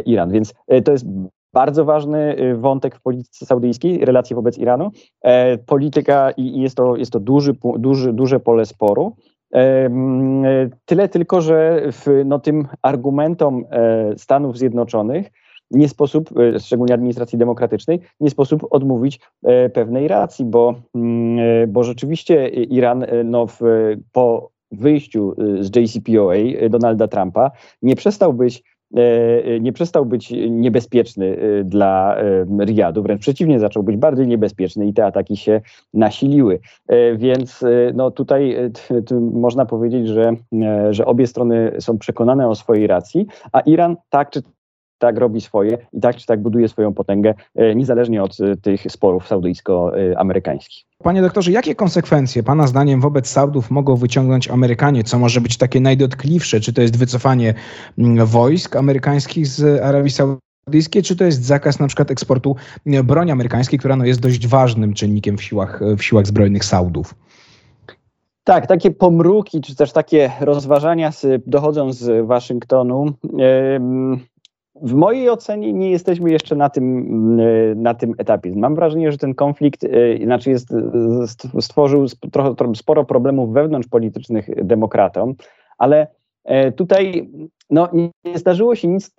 Iran. 0.07 0.31
Więc 0.31 0.55
to 0.85 0.93
jest 0.93 1.07
bardzo 1.53 1.85
ważny 1.85 2.37
wątek 2.59 2.97
w 2.97 3.03
polityce 3.03 3.47
saudyjskiej, 3.47 4.05
relacje 4.05 4.37
wobec 4.37 4.59
Iranu. 4.59 4.91
Polityka 5.67 6.31
i 6.31 6.61
jest 6.61 6.77
to, 6.77 6.97
jest 6.97 7.13
to 7.13 7.21
duży, 7.21 7.57
duży, 7.79 8.13
duże 8.13 8.41
pole 8.41 8.67
sporu. 8.67 9.17
Tyle 10.85 11.09
tylko, 11.09 11.41
że 11.41 11.83
w, 11.93 12.23
no, 12.25 12.39
tym 12.39 12.69
argumentom 12.83 13.65
e, 13.71 14.19
Stanów 14.19 14.59
Zjednoczonych 14.59 15.31
nie 15.71 15.89
sposób, 15.89 16.31
e, 16.39 16.61
szczególnie 16.61 16.95
administracji 16.95 17.39
demokratycznej, 17.39 18.01
nie 18.21 18.31
sposób 18.31 18.67
odmówić 18.71 19.21
e, 19.43 19.69
pewnej 19.69 20.09
racji, 20.09 20.45
bo, 20.45 20.75
mm, 20.95 21.73
bo 21.73 21.85
rzeczywiście 21.85 22.49
Iran 22.49 23.07
no, 23.25 23.47
w, 23.47 23.61
po 24.13 24.51
wyjściu 24.73 25.35
z 25.61 25.77
JCPOA 25.77 26.35
Donalda 26.71 27.09
Trumpa 27.09 27.51
nie 27.83 27.97
przestał 27.97 28.33
być 28.33 28.63
E, 28.97 29.61
nie 29.61 29.73
przestał 29.73 30.07
być 30.07 30.31
niebezpieczny 30.51 31.37
e, 31.37 31.65
dla 31.65 32.17
e, 32.17 32.65
Riyadu, 32.65 33.03
wręcz 33.03 33.21
przeciwnie, 33.21 33.61
zaczął 33.61 33.83
być 33.83 33.97
bardziej 33.97 34.27
niebezpieczny 34.27 34.87
i 34.87 34.95
te 34.95 35.07
ataki 35.07 35.37
się 35.37 35.61
nasiliły. 35.95 36.61
Więc 37.17 37.65
no 37.95 38.11
tutaj 38.11 38.57
można 39.33 39.67
powiedzieć, 39.67 40.09
że, 40.09 40.33
że 40.91 41.07
obie 41.07 41.27
strony 41.27 41.73
są 41.79 41.99
przekonane 41.99 42.49
o 42.49 42.55
swojej 42.55 42.87
racji, 42.87 43.27
a 43.53 43.61
Iran 43.61 43.97
tak 44.11 44.31
czy 44.31 44.43
tak 44.99 45.19
robi 45.19 45.41
swoje 45.41 45.79
i 45.93 46.01
tak 46.01 46.17
czy 46.17 46.27
tak 46.27 46.43
buduje 46.43 46.69
swoją 46.69 46.95
potęgę, 46.95 47.35
e, 47.55 47.75
niezależnie 47.75 48.23
od 48.23 48.41
e, 48.41 48.57
tych 48.57 48.83
sporów 48.89 49.27
saudyjsko-amerykańskich. 49.29 50.85
Panie 51.03 51.23
doktorze, 51.23 51.53
jakie 51.53 51.75
konsekwencje 51.75 52.43
Pana 52.43 52.67
zdaniem 52.67 53.01
wobec 53.01 53.29
Saudów 53.29 53.71
mogą 53.71 53.97
wyciągnąć 53.97 54.49
Amerykanie? 54.49 55.05
Co 55.05 55.19
może 55.19 55.41
być 55.41 55.57
takie 55.57 55.81
najdotkliwsze? 55.81 56.61
Czy 56.61 56.73
to 56.73 56.83
jest 56.83 56.99
wycofanie 56.99 57.55
mm, 57.99 58.27
wojsk 58.27 58.77
amerykańskich 58.77 59.47
z 59.47 59.83
Arabii 59.83 60.11
Saudyjskiej, 60.11 61.03
czy 61.03 61.17
to 61.17 61.25
jest 61.25 61.45
zakaz 61.45 61.81
na 61.81 61.87
przykład 61.87 62.11
eksportu 62.11 62.57
mm, 62.87 63.07
broni 63.07 63.31
amerykańskiej, 63.31 63.79
która 63.79 63.97
no 63.97 64.05
jest 64.05 64.21
dość 64.21 64.47
ważnym 64.47 64.95
czynnikiem 64.95 65.39
w 65.39 65.43
siłach, 65.43 65.81
w 65.99 66.03
siłach 66.03 66.27
zbrojnych 66.27 66.65
Saudów? 66.65 67.15
Tak, 68.45 68.67
takie 68.67 68.91
pomruki, 68.91 69.61
czy 69.61 69.77
też 69.77 69.93
takie 69.93 70.33
rozważania 70.41 71.11
dochodzą 71.47 71.93
z 71.93 72.27
Waszyngtonu. 72.27 73.13
W 74.83 74.95
mojej 74.95 75.31
ocenie 75.31 75.73
nie 75.73 75.91
jesteśmy 75.91 76.31
jeszcze 76.31 76.57
na 76.57 76.71
tym, 76.71 77.41
e, 77.41 77.75
na 77.75 77.95
tym 77.95 78.15
etapie. 78.19 78.53
Mam 78.57 78.75
wrażenie, 78.75 79.13
że 79.13 79.19
ten 79.19 79.35
konflikt 79.35 79.85
e, 79.85 79.89
znaczy 80.25 80.51
jest, 80.51 80.73
e, 80.73 81.61
stworzył 81.61 82.07
trochę, 82.33 82.55
sporo 82.75 83.05
problemów 83.05 83.53
wewnątrzpolitycznych 83.53 84.65
demokratom, 84.65 85.35
ale 85.79 86.07
tutaj 86.77 87.31
no, 87.71 87.89
nie 88.25 88.39
zdarzyło 88.39 88.75
się 88.75 88.89
nic, 88.89 89.15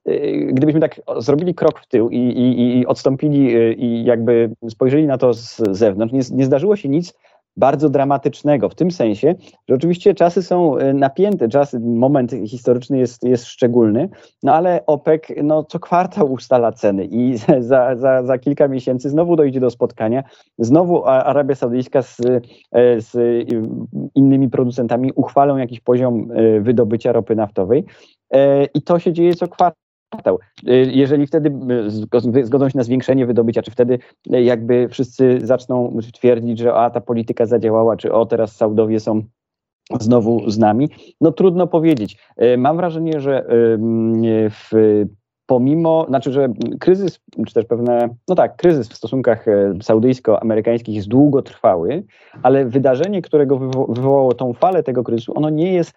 gdybyśmy 0.48 0.82
tak 0.82 1.02
zrobili 1.18 1.56
krok 1.56 1.80
w 1.80 1.88
tył 1.88 2.10
i, 2.10 2.18
i, 2.18 2.80
i 2.80 2.86
odstąpili 2.86 3.54
i 3.78 4.06
jakby 4.06 4.52
spojrzeli 4.70 5.08
na 5.08 5.18
to 5.18 5.34
z 5.34 5.62
zewnątrz, 5.72 6.14
nie, 6.14 6.38
nie 6.38 6.46
zdarzyło 6.46 6.76
się 6.76 6.90
nic 6.90 7.14
bardzo 7.58 7.90
dramatycznego, 7.90 8.70
w 8.70 8.76
tym 8.76 8.92
sensie, 8.92 9.36
że 9.70 9.76
oczywiście 9.76 10.14
czasy 10.14 10.44
są 10.44 10.78
e, 10.78 10.94
napięte, 10.94 11.50
czas, 11.50 11.76
moment 11.82 12.32
historyczny 12.48 12.98
jest, 12.98 13.24
jest 13.24 13.46
szczególny, 13.46 14.10
no 14.44 14.54
ale 14.54 14.86
OPEC 14.86 15.22
no, 15.44 15.64
co 15.64 15.80
kwartał 15.80 16.32
ustala 16.32 16.72
ceny 16.72 17.06
i 17.06 17.38
za, 17.60 17.96
za, 17.96 18.24
za 18.24 18.38
kilka 18.38 18.68
miesięcy 18.68 19.10
znowu 19.10 19.36
dojdzie 19.36 19.60
do 19.60 19.70
spotkania, 19.70 20.24
znowu 20.60 21.06
Arabia 21.06 21.56
Saudyjska 21.56 22.02
z, 22.02 22.22
e, 22.72 23.02
z 23.02 23.18
innymi 24.16 24.50
producentami 24.50 25.12
uchwalą 25.16 25.58
jakiś 25.58 25.80
poziom 25.80 26.32
e, 26.32 26.62
wydobycia 26.62 27.12
ropy 27.12 27.36
naftowej. 27.36 27.86
I 28.74 28.82
to 28.82 29.00
się 29.00 29.14
dzieje 29.14 29.36
co 29.36 29.48
kwartał 29.48 29.85
Y, 30.68 30.92
jeżeli 30.92 31.28
wtedy 31.28 31.52
y, 32.44 32.46
zgodzą 32.46 32.70
się 32.70 32.78
na 32.78 32.84
zwiększenie 32.84 33.26
wydobycia, 33.26 33.62
czy 33.62 33.72
wtedy 33.72 34.00
y, 34.34 34.44
jakby 34.44 34.90
wszyscy 34.90 35.40
zaczną 35.44 35.98
twierdzić, 36.14 36.60
że 36.60 36.74
a 36.74 36.90
ta 36.90 37.02
polityka 37.02 37.46
zadziałała, 37.46 37.98
czy 37.98 38.14
o 38.14 38.26
teraz 38.26 38.56
Saudowie 38.56 39.00
są 39.00 39.22
znowu 40.00 40.50
z 40.50 40.58
nami, 40.58 40.90
no 41.22 41.32
trudno 41.32 41.68
powiedzieć. 41.68 42.18
Mam 42.58 42.78
wrażenie, 42.78 43.20
że 43.20 43.46
w 44.50 44.72
pomimo, 45.46 46.06
znaczy, 46.08 46.32
że 46.32 46.50
kryzys, 46.80 47.20
czy 47.48 47.54
też 47.54 47.66
pewne, 47.66 48.10
no 48.28 48.36
tak, 48.36 48.56
kryzys 48.56 48.90
w 48.90 48.96
stosunkach 48.96 49.46
saudyjsko-amerykańskich 49.82 50.96
jest 50.96 51.08
długotrwały, 51.08 52.04
ale 52.44 52.66
wydarzenie, 52.66 53.22
którego 53.22 53.58
wywołało 53.90 54.34
tą 54.34 54.54
falę 54.54 54.84
tego 54.84 55.04
kryzysu, 55.04 55.38
ono 55.38 55.50
nie 55.50 55.74
jest 55.74 55.94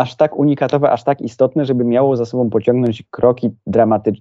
aż 0.00 0.16
tak 0.16 0.36
unikatowe, 0.36 0.90
aż 0.90 1.04
tak 1.04 1.20
istotne, 1.20 1.64
żeby 1.64 1.84
miało 1.84 2.16
za 2.16 2.24
sobą 2.24 2.50
pociągnąć 2.50 3.02
kroki 3.10 3.50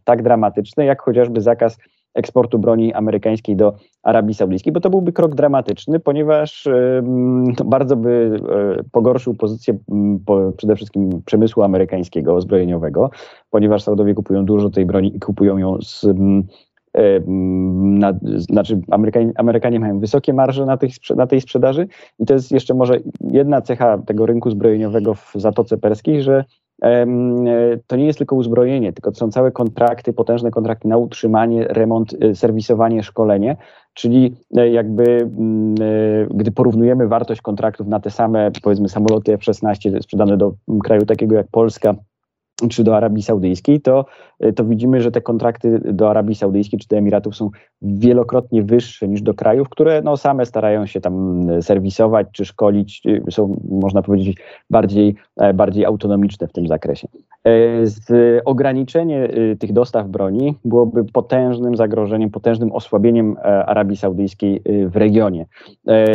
tak 0.04 0.24
dramatyczne, 0.24 0.86
jak 0.86 1.02
chociażby 1.02 1.42
zakaz 1.42 1.78
eksportu 2.14 2.60
broni 2.60 2.94
amerykańskiej 2.94 3.56
do 3.56 3.74
Arabii 4.04 4.34
Saudyjskiej, 4.34 4.74
bo 4.74 4.80
to 4.80 4.90
byłby 4.90 5.14
krok 5.14 5.36
dramatyczny, 5.36 6.00
ponieważ 6.00 6.68
bardzo 7.66 7.96
by 7.96 8.40
y, 8.80 8.90
pogorszył 8.92 9.36
pozycję 9.36 9.78
po, 10.26 10.52
przede 10.58 10.76
wszystkim 10.76 11.22
przemysłu 11.26 11.64
amerykańskiego, 11.64 12.42
zbrojeniowego, 12.42 13.10
ponieważ 13.50 13.84
Saudowie 13.84 14.14
kupują 14.14 14.46
dużo 14.46 14.70
tej 14.70 14.86
broni 14.86 15.16
i 15.16 15.20
kupują 15.20 15.58
ją 15.58 15.78
z 15.82 16.06
E, 16.06 16.44
na, 17.28 18.14
znaczy 18.24 18.82
Amerykanie, 18.92 19.32
Amerykanie 19.36 19.80
mają 19.80 20.00
wysokie 20.00 20.34
marże 20.34 20.66
na, 20.66 20.78
tych, 20.78 20.92
na 21.16 21.28
tej 21.28 21.42
sprzedaży 21.42 21.88
i 22.20 22.26
to 22.26 22.34
jest 22.34 22.52
jeszcze 22.52 22.74
może 22.74 23.00
jedna 23.22 23.62
cecha 23.62 23.98
tego 23.98 24.26
rynku 24.26 24.52
zbrojeniowego 24.52 25.14
w 25.14 25.32
Zatoce 25.36 25.78
Perskiej, 25.78 26.24
że 26.24 26.46
e, 26.84 27.06
to 27.88 27.96
nie 27.96 28.06
jest 28.06 28.18
tylko 28.20 28.36
uzbrojenie, 28.36 28.94
tylko 28.94 29.12
to 29.12 29.18
są 29.18 29.32
całe 29.32 29.52
kontrakty, 29.52 30.14
potężne 30.14 30.52
kontrakty 30.52 30.88
na 30.88 30.98
utrzymanie, 30.98 31.68
remont, 31.68 32.16
e, 32.22 32.36
serwisowanie, 32.36 33.04
szkolenie, 33.04 33.58
czyli 33.94 34.36
jakby 34.72 35.30
gdy 36.32 36.52
porównujemy 36.52 37.08
wartość 37.08 37.42
kontraktów 37.42 37.88
na 37.88 38.00
te 38.00 38.10
same 38.10 38.52
powiedzmy 38.64 38.90
samoloty 38.90 39.34
F-16 39.34 40.02
sprzedane 40.02 40.38
do 40.38 40.54
kraju 40.84 41.06
takiego 41.06 41.36
jak 41.36 41.48
Polska, 41.52 41.96
czy 42.68 42.84
do 42.84 42.98
Arabii 42.98 43.24
Saudyjskiej, 43.24 43.82
to, 43.82 44.06
to 44.56 44.66
widzimy, 44.66 45.02
że 45.02 45.12
te 45.12 45.22
kontrakty 45.22 45.82
do 45.94 46.10
Arabii 46.10 46.36
Saudyjskiej 46.36 46.80
czy 46.80 46.88
do 46.88 46.98
Emiratów 46.98 47.36
są 47.36 47.50
wielokrotnie 47.82 48.64
wyższe 48.64 49.08
niż 49.08 49.22
do 49.22 49.34
krajów, 49.34 49.70
które 49.70 50.02
no, 50.02 50.18
same 50.18 50.46
starają 50.46 50.86
się 50.86 51.02
tam 51.02 51.46
serwisować 51.62 52.28
czy 52.32 52.46
szkolić, 52.46 53.04
są, 53.32 53.60
można 53.70 54.02
powiedzieć, 54.02 54.38
bardziej, 54.70 55.16
e, 55.38 55.54
bardziej 55.54 55.86
autonomiczne 55.86 56.48
w 56.48 56.52
tym 56.52 56.68
zakresie. 56.68 57.08
E, 57.44 57.86
z 57.86 58.12
ograniczenie 58.46 59.24
e, 59.24 59.56
tych 59.56 59.74
dostaw 59.74 60.08
broni 60.08 60.56
byłoby 60.66 61.06
potężnym 61.06 61.76
zagrożeniem, 61.76 62.30
potężnym 62.30 62.72
osłabieniem 62.72 63.36
Arabii 63.44 63.98
Saudyjskiej 63.98 64.62
w 64.66 64.96
regionie, 64.96 65.46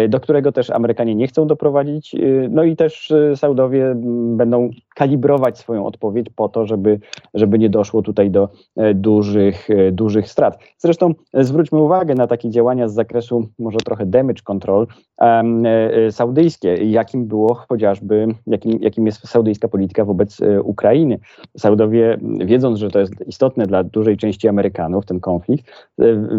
do 0.08 0.20
którego 0.20 0.52
też 0.52 0.70
Amerykanie 0.70 1.14
nie 1.14 1.26
chcą 1.26 1.46
doprowadzić, 1.46 2.16
no 2.50 2.64
i 2.64 2.76
też 2.76 3.12
Saudowie 3.34 3.94
będą 4.36 4.70
kalibrować 4.94 5.58
swoją 5.58 5.86
odpowiedź 5.86 6.26
po 6.36 6.48
to, 6.48 6.66
żeby, 6.66 7.00
żeby 7.34 7.58
nie 7.58 7.70
doszło 7.70 8.02
tutaj 8.02 8.30
do 8.30 8.48
e, 8.76 8.94
dużych, 8.94 9.70
e, 9.70 9.92
dużych 9.92 10.30
strat. 10.30 10.58
Zresztą 10.78 11.14
e, 11.32 11.44
zwróćmy 11.54 11.78
uwagę 11.78 12.14
na 12.14 12.26
takie 12.26 12.50
działania 12.50 12.88
z 12.88 12.94
zakresu 12.94 13.48
może 13.58 13.78
trochę 13.78 14.06
damage 14.06 14.42
control 14.44 14.86
um, 15.18 15.64
saudyjskie, 16.10 16.74
jakim 16.74 17.26
było 17.26 17.54
chociażby, 17.54 18.26
jakim, 18.46 18.78
jakim 18.80 19.06
jest 19.06 19.28
saudyjska 19.28 19.68
polityka 19.68 20.04
wobec 20.04 20.40
Ukrainy. 20.64 21.18
Saudowie, 21.58 22.18
wiedząc, 22.44 22.78
że 22.78 22.90
to 22.90 23.00
jest 23.00 23.12
istotne 23.26 23.66
dla 23.66 23.84
dużej 23.84 24.16
części 24.16 24.48
Amerykanów, 24.48 25.06
ten 25.06 25.20
konflikt, 25.20 25.88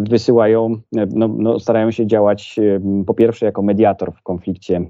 wysyłają, 0.10 0.76
no, 0.92 1.28
no, 1.28 1.60
starają 1.60 1.92
się 1.92 2.08
działać 2.08 2.60
po 3.08 3.14
pierwsze 3.14 3.46
jako 3.46 3.62
mediator 3.62 4.14
w 4.14 4.22
konflikcie 4.22 4.86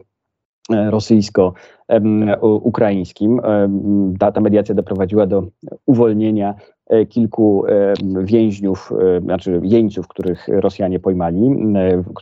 rosyjsko-ukraińskim. 0.89 3.41
Ta, 4.19 4.31
ta 4.31 4.41
mediacja 4.41 4.75
doprowadziła 4.75 5.27
do 5.27 5.43
uwolnienia 5.85 6.55
kilku 7.09 7.65
więźniów, 8.23 8.93
znaczy 9.21 9.59
jeńców, 9.63 10.07
których 10.07 10.47
Rosjanie 10.47 10.99
pojmali, 10.99 11.49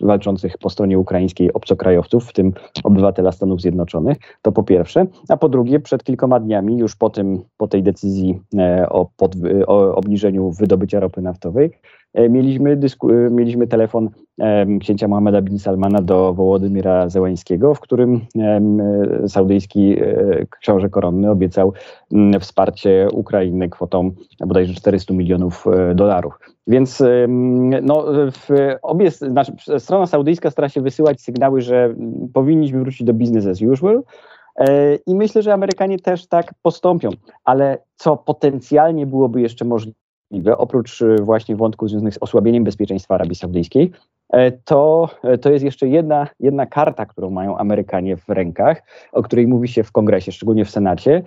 walczących 0.02 0.58
po 0.58 0.70
stronie 0.70 1.00
ukraińskiej 1.00 1.54
obcokrajowców, 1.54 2.26
w 2.26 2.34
tym 2.34 2.54
obywatela 2.84 3.32
Stanów 3.32 3.62
Zjednoczonych. 3.62 4.18
To 4.42 4.52
po 4.52 4.64
pierwsze. 4.64 5.06
A 5.30 5.38
po 5.38 5.50
drugie, 5.50 5.80
przed 5.80 6.04
kilkoma 6.04 6.40
dniami, 6.40 6.78
już 6.78 6.96
po, 6.96 7.10
tym, 7.10 7.42
po 7.58 7.68
tej 7.68 7.84
decyzji 7.84 8.42
o, 8.90 9.10
pod, 9.18 9.36
o 9.68 9.96
obniżeniu 9.96 10.52
wydobycia 10.52 11.00
ropy 11.00 11.22
naftowej, 11.22 11.72
E, 11.72 12.03
mieliśmy, 12.30 12.76
dysku, 12.76 13.10
e, 13.10 13.30
mieliśmy 13.30 13.68
telefon 13.68 14.10
księcia 14.80 15.08
Mohameda 15.08 15.42
bin 15.42 15.60
Salmana 15.60 16.02
do 16.02 16.34
Wołodymira 16.34 17.10
Zełańskiego, 17.10 17.76
w 17.76 17.80
którym 17.80 18.22
saudyjski 19.28 20.00
e, 20.00 20.46
książę 20.60 20.90
koronny 20.90 21.32
obiecał 21.32 21.74
wsparcie 22.40 23.08
Ukrainy 23.14 23.70
kwotą 23.70 24.12
bodajże 24.40 24.74
400 24.74 25.14
milionów 25.14 25.66
dolarów. 25.96 26.40
Więc 26.68 27.04
no, 27.82 28.06
obie, 28.82 29.12
znaczy, 29.12 29.54
strona 29.80 30.06
saudyjska 30.06 30.52
stara 30.52 30.70
się 30.70 30.82
wysyłać 30.82 31.22
sygnały, 31.22 31.62
że 31.62 31.96
powinniśmy 32.34 32.80
wrócić 32.80 33.04
do 33.04 33.14
business 33.14 33.48
as 33.48 33.62
usual. 33.62 34.04
I 35.08 35.16
myślę, 35.16 35.42
że 35.42 35.54
Amerykanie 35.54 36.00
też 36.00 36.28
tak 36.28 36.54
postąpią. 36.62 37.10
Ale 37.44 37.78
co 37.96 38.18
potencjalnie 38.18 39.06
byłoby 39.06 39.42
jeszcze 39.42 39.66
możliwe, 39.66 40.03
oprócz 40.58 41.02
y, 41.02 41.16
właśnie 41.16 41.56
wątków 41.56 41.90
związanych 41.90 42.14
z 42.14 42.18
osłabieniem 42.18 42.64
bezpieczeństwa 42.64 43.16
Arabii 43.16 43.36
Saudyjskiej, 43.36 43.92
e, 44.34 44.52
to, 44.52 45.10
e, 45.24 45.38
to 45.38 45.52
jest 45.52 45.66
jeszcze 45.66 45.88
jedna, 45.88 46.28
jedna 46.40 46.66
karta, 46.66 47.06
którą 47.06 47.30
mają 47.30 47.58
Amerykanie 47.58 48.18
w 48.18 48.30
rękach, 48.30 48.82
o 49.12 49.24
której 49.24 49.48
mówi 49.48 49.68
się 49.68 49.84
w 49.84 49.92
kongresie, 49.92 50.32
szczególnie 50.32 50.66
w 50.66 50.70
Senacie, 50.70 51.24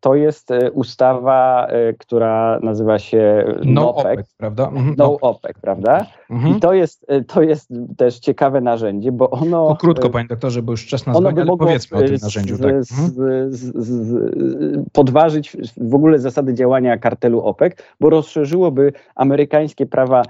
to 0.00 0.14
jest 0.14 0.50
e, 0.50 0.70
ustawa, 0.70 1.66
e, 1.66 1.92
która 1.92 2.58
nazywa 2.62 2.98
się 2.98 3.44
No 3.64 3.94
OPEC, 3.94 4.12
OPEC 4.12 4.34
prawda? 4.36 4.68
Mhm. 4.68 4.94
No 4.98 5.18
OPEC, 5.20 5.58
prawda? 5.60 6.06
Mhm. 6.30 6.56
I 6.56 6.60
to 6.60 6.72
jest, 6.72 7.06
to 7.26 7.42
jest 7.42 7.68
też 7.96 8.18
ciekawe 8.18 8.60
narzędzie, 8.60 9.12
bo 9.12 9.30
ono... 9.30 9.68
To 9.68 9.76
krótko, 9.76 10.10
panie 10.10 10.28
doktorze, 10.28 10.62
bo 10.62 10.72
już 10.72 10.86
czas 10.86 11.06
na 11.06 11.12
dzwonię, 11.12 11.42
ale 11.42 11.56
powiedzmy 11.56 11.98
o 11.98 12.02
tym 12.02 12.16
narzędziu. 12.22 12.58
Tak. 12.58 12.84
Z, 12.84 12.92
mhm. 12.92 13.52
z, 13.52 13.76
z, 13.76 14.90
podważyć 14.92 15.56
w 15.76 15.94
ogóle 15.94 16.18
zasady 16.18 16.54
działania 16.54 16.98
kartelu 16.98 17.40
OPEC, 17.40 17.72
bo 18.00 18.10
rozszerzyłoby 18.10 18.92
amerykańskie 19.14 19.86
prawa 19.86 20.22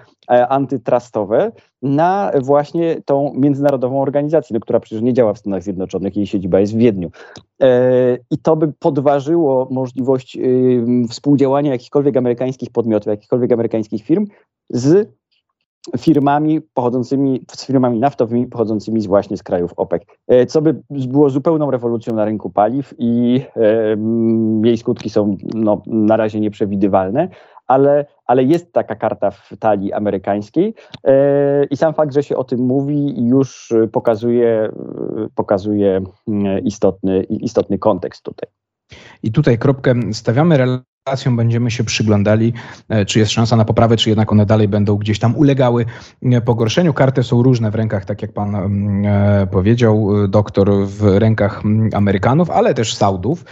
antytrustowe 0.48 1.52
na 1.82 2.30
właśnie 2.42 3.02
tą 3.04 3.32
międzynarodową 3.34 4.02
organizację, 4.02 4.54
no, 4.54 4.60
która 4.60 4.80
przecież 4.80 5.02
nie 5.02 5.12
działa 5.12 5.32
w 5.32 5.38
Stanach 5.38 5.62
Zjednoczonych, 5.62 6.16
jej 6.16 6.26
siedziba 6.26 6.60
jest 6.60 6.74
w 6.74 6.78
Wiedniu. 6.78 7.10
I 8.30 8.38
to 8.38 8.56
by 8.56 8.72
podważyło 8.78 9.68
możliwość 9.70 10.38
współdziałania 11.10 11.72
jakichkolwiek 11.72 12.16
amerykańskich 12.16 12.70
podmiotów, 12.70 13.06
jakichkolwiek 13.06 13.52
amerykańskich 13.52 14.04
firm 14.04 14.26
z 14.70 15.08
firmami 15.98 16.60
pochodzącymi, 16.74 17.44
z 17.56 17.66
firmami 17.66 17.98
naftowymi 17.98 18.46
pochodzącymi 18.46 19.00
z 19.00 19.06
właśnie 19.06 19.36
z 19.36 19.42
krajów 19.42 19.72
OPEC, 19.76 20.02
e, 20.28 20.46
co 20.46 20.62
by 20.62 20.82
było 20.90 21.30
zupełną 21.30 21.70
rewolucją 21.70 22.14
na 22.14 22.24
rynku 22.24 22.50
paliw 22.50 22.94
i 22.98 23.40
e, 23.56 23.96
jej 24.64 24.76
skutki 24.76 25.10
są 25.10 25.36
no, 25.54 25.82
na 25.86 26.16
razie 26.16 26.40
nieprzewidywalne, 26.40 27.28
ale, 27.72 28.06
ale 28.26 28.44
jest 28.44 28.72
taka 28.72 28.94
karta 28.94 29.30
w 29.30 29.50
talii 29.58 29.92
amerykańskiej 29.92 30.74
e, 31.04 31.64
i 31.64 31.76
sam 31.76 31.94
fakt, 31.94 32.14
że 32.14 32.22
się 32.22 32.36
o 32.36 32.44
tym 32.44 32.60
mówi 32.60 33.26
już 33.28 33.72
pokazuje, 33.92 34.72
pokazuje 35.34 36.00
mm, 36.28 36.64
istotny, 36.64 37.22
istotny 37.22 37.78
kontekst 37.78 38.22
tutaj. 38.22 38.48
I 39.22 39.32
tutaj 39.32 39.58
kropkę 39.58 39.94
stawiamy 40.12 40.56
relacją 41.06 41.36
będziemy 41.36 41.70
się 41.70 41.84
przyglądali, 41.84 42.52
e, 42.88 43.04
czy 43.04 43.18
jest 43.18 43.32
szansa 43.32 43.56
na 43.56 43.64
poprawę, 43.64 43.96
czy 43.96 44.08
jednak 44.08 44.32
one 44.32 44.46
dalej 44.46 44.68
będą 44.68 44.96
gdzieś 44.96 45.18
tam 45.18 45.36
ulegały 45.36 45.86
e, 46.22 46.40
pogorszeniu. 46.40 46.92
Karty 46.94 47.22
są 47.22 47.42
różne 47.42 47.70
w 47.70 47.74
rękach, 47.74 48.04
tak 48.04 48.22
jak 48.22 48.32
pan 48.32 48.54
mm, 48.54 49.06
e, 49.06 49.46
powiedział, 49.46 50.28
doktor 50.28 50.86
w 50.86 51.18
rękach 51.18 51.64
mm, 51.64 51.90
Amerykanów, 51.94 52.50
ale 52.50 52.74
też 52.74 52.94
Saudów. 52.94 53.44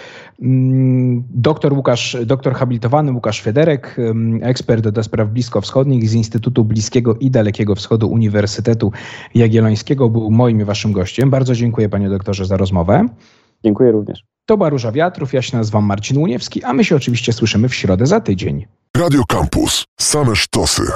Mm, 0.42 1.24
doktor 1.30 1.72
Łukasz, 1.72 2.16
doktor 2.26 2.54
habilitowany 2.54 3.12
Łukasz 3.12 3.42
Federek, 3.42 3.96
ekspert 4.42 4.88
do 4.88 5.02
spraw 5.02 5.28
bliskowschodnich 5.28 6.08
z 6.08 6.14
Instytutu 6.14 6.64
Bliskiego 6.64 7.14
i 7.14 7.30
Dalekiego 7.30 7.74
Wschodu 7.74 8.08
Uniwersytetu 8.08 8.92
Jagiellońskiego 9.34 10.08
był 10.08 10.30
moim 10.30 10.60
i 10.60 10.64
waszym 10.64 10.92
gościem. 10.92 11.30
Bardzo 11.30 11.54
dziękuję 11.54 11.88
panie 11.88 12.08
doktorze 12.08 12.44
za 12.44 12.56
rozmowę. 12.56 13.06
Dziękuję 13.64 13.92
również. 13.92 14.24
To 14.50 14.56
była 14.56 14.70
Wiatrów, 14.92 15.32
ja 15.32 15.42
się 15.42 15.56
nazywam 15.56 15.84
Marcin 15.84 16.18
Łuniewski, 16.18 16.64
a 16.64 16.72
my 16.72 16.84
się 16.84 16.96
oczywiście 16.96 17.32
słyszymy 17.32 17.68
w 17.68 17.74
środę 17.74 18.06
za 18.06 18.20
tydzień. 18.20 18.66
Radio 18.96 19.22
Campus. 19.28 19.84
Same 20.00 20.36
sztosy. 20.36 20.92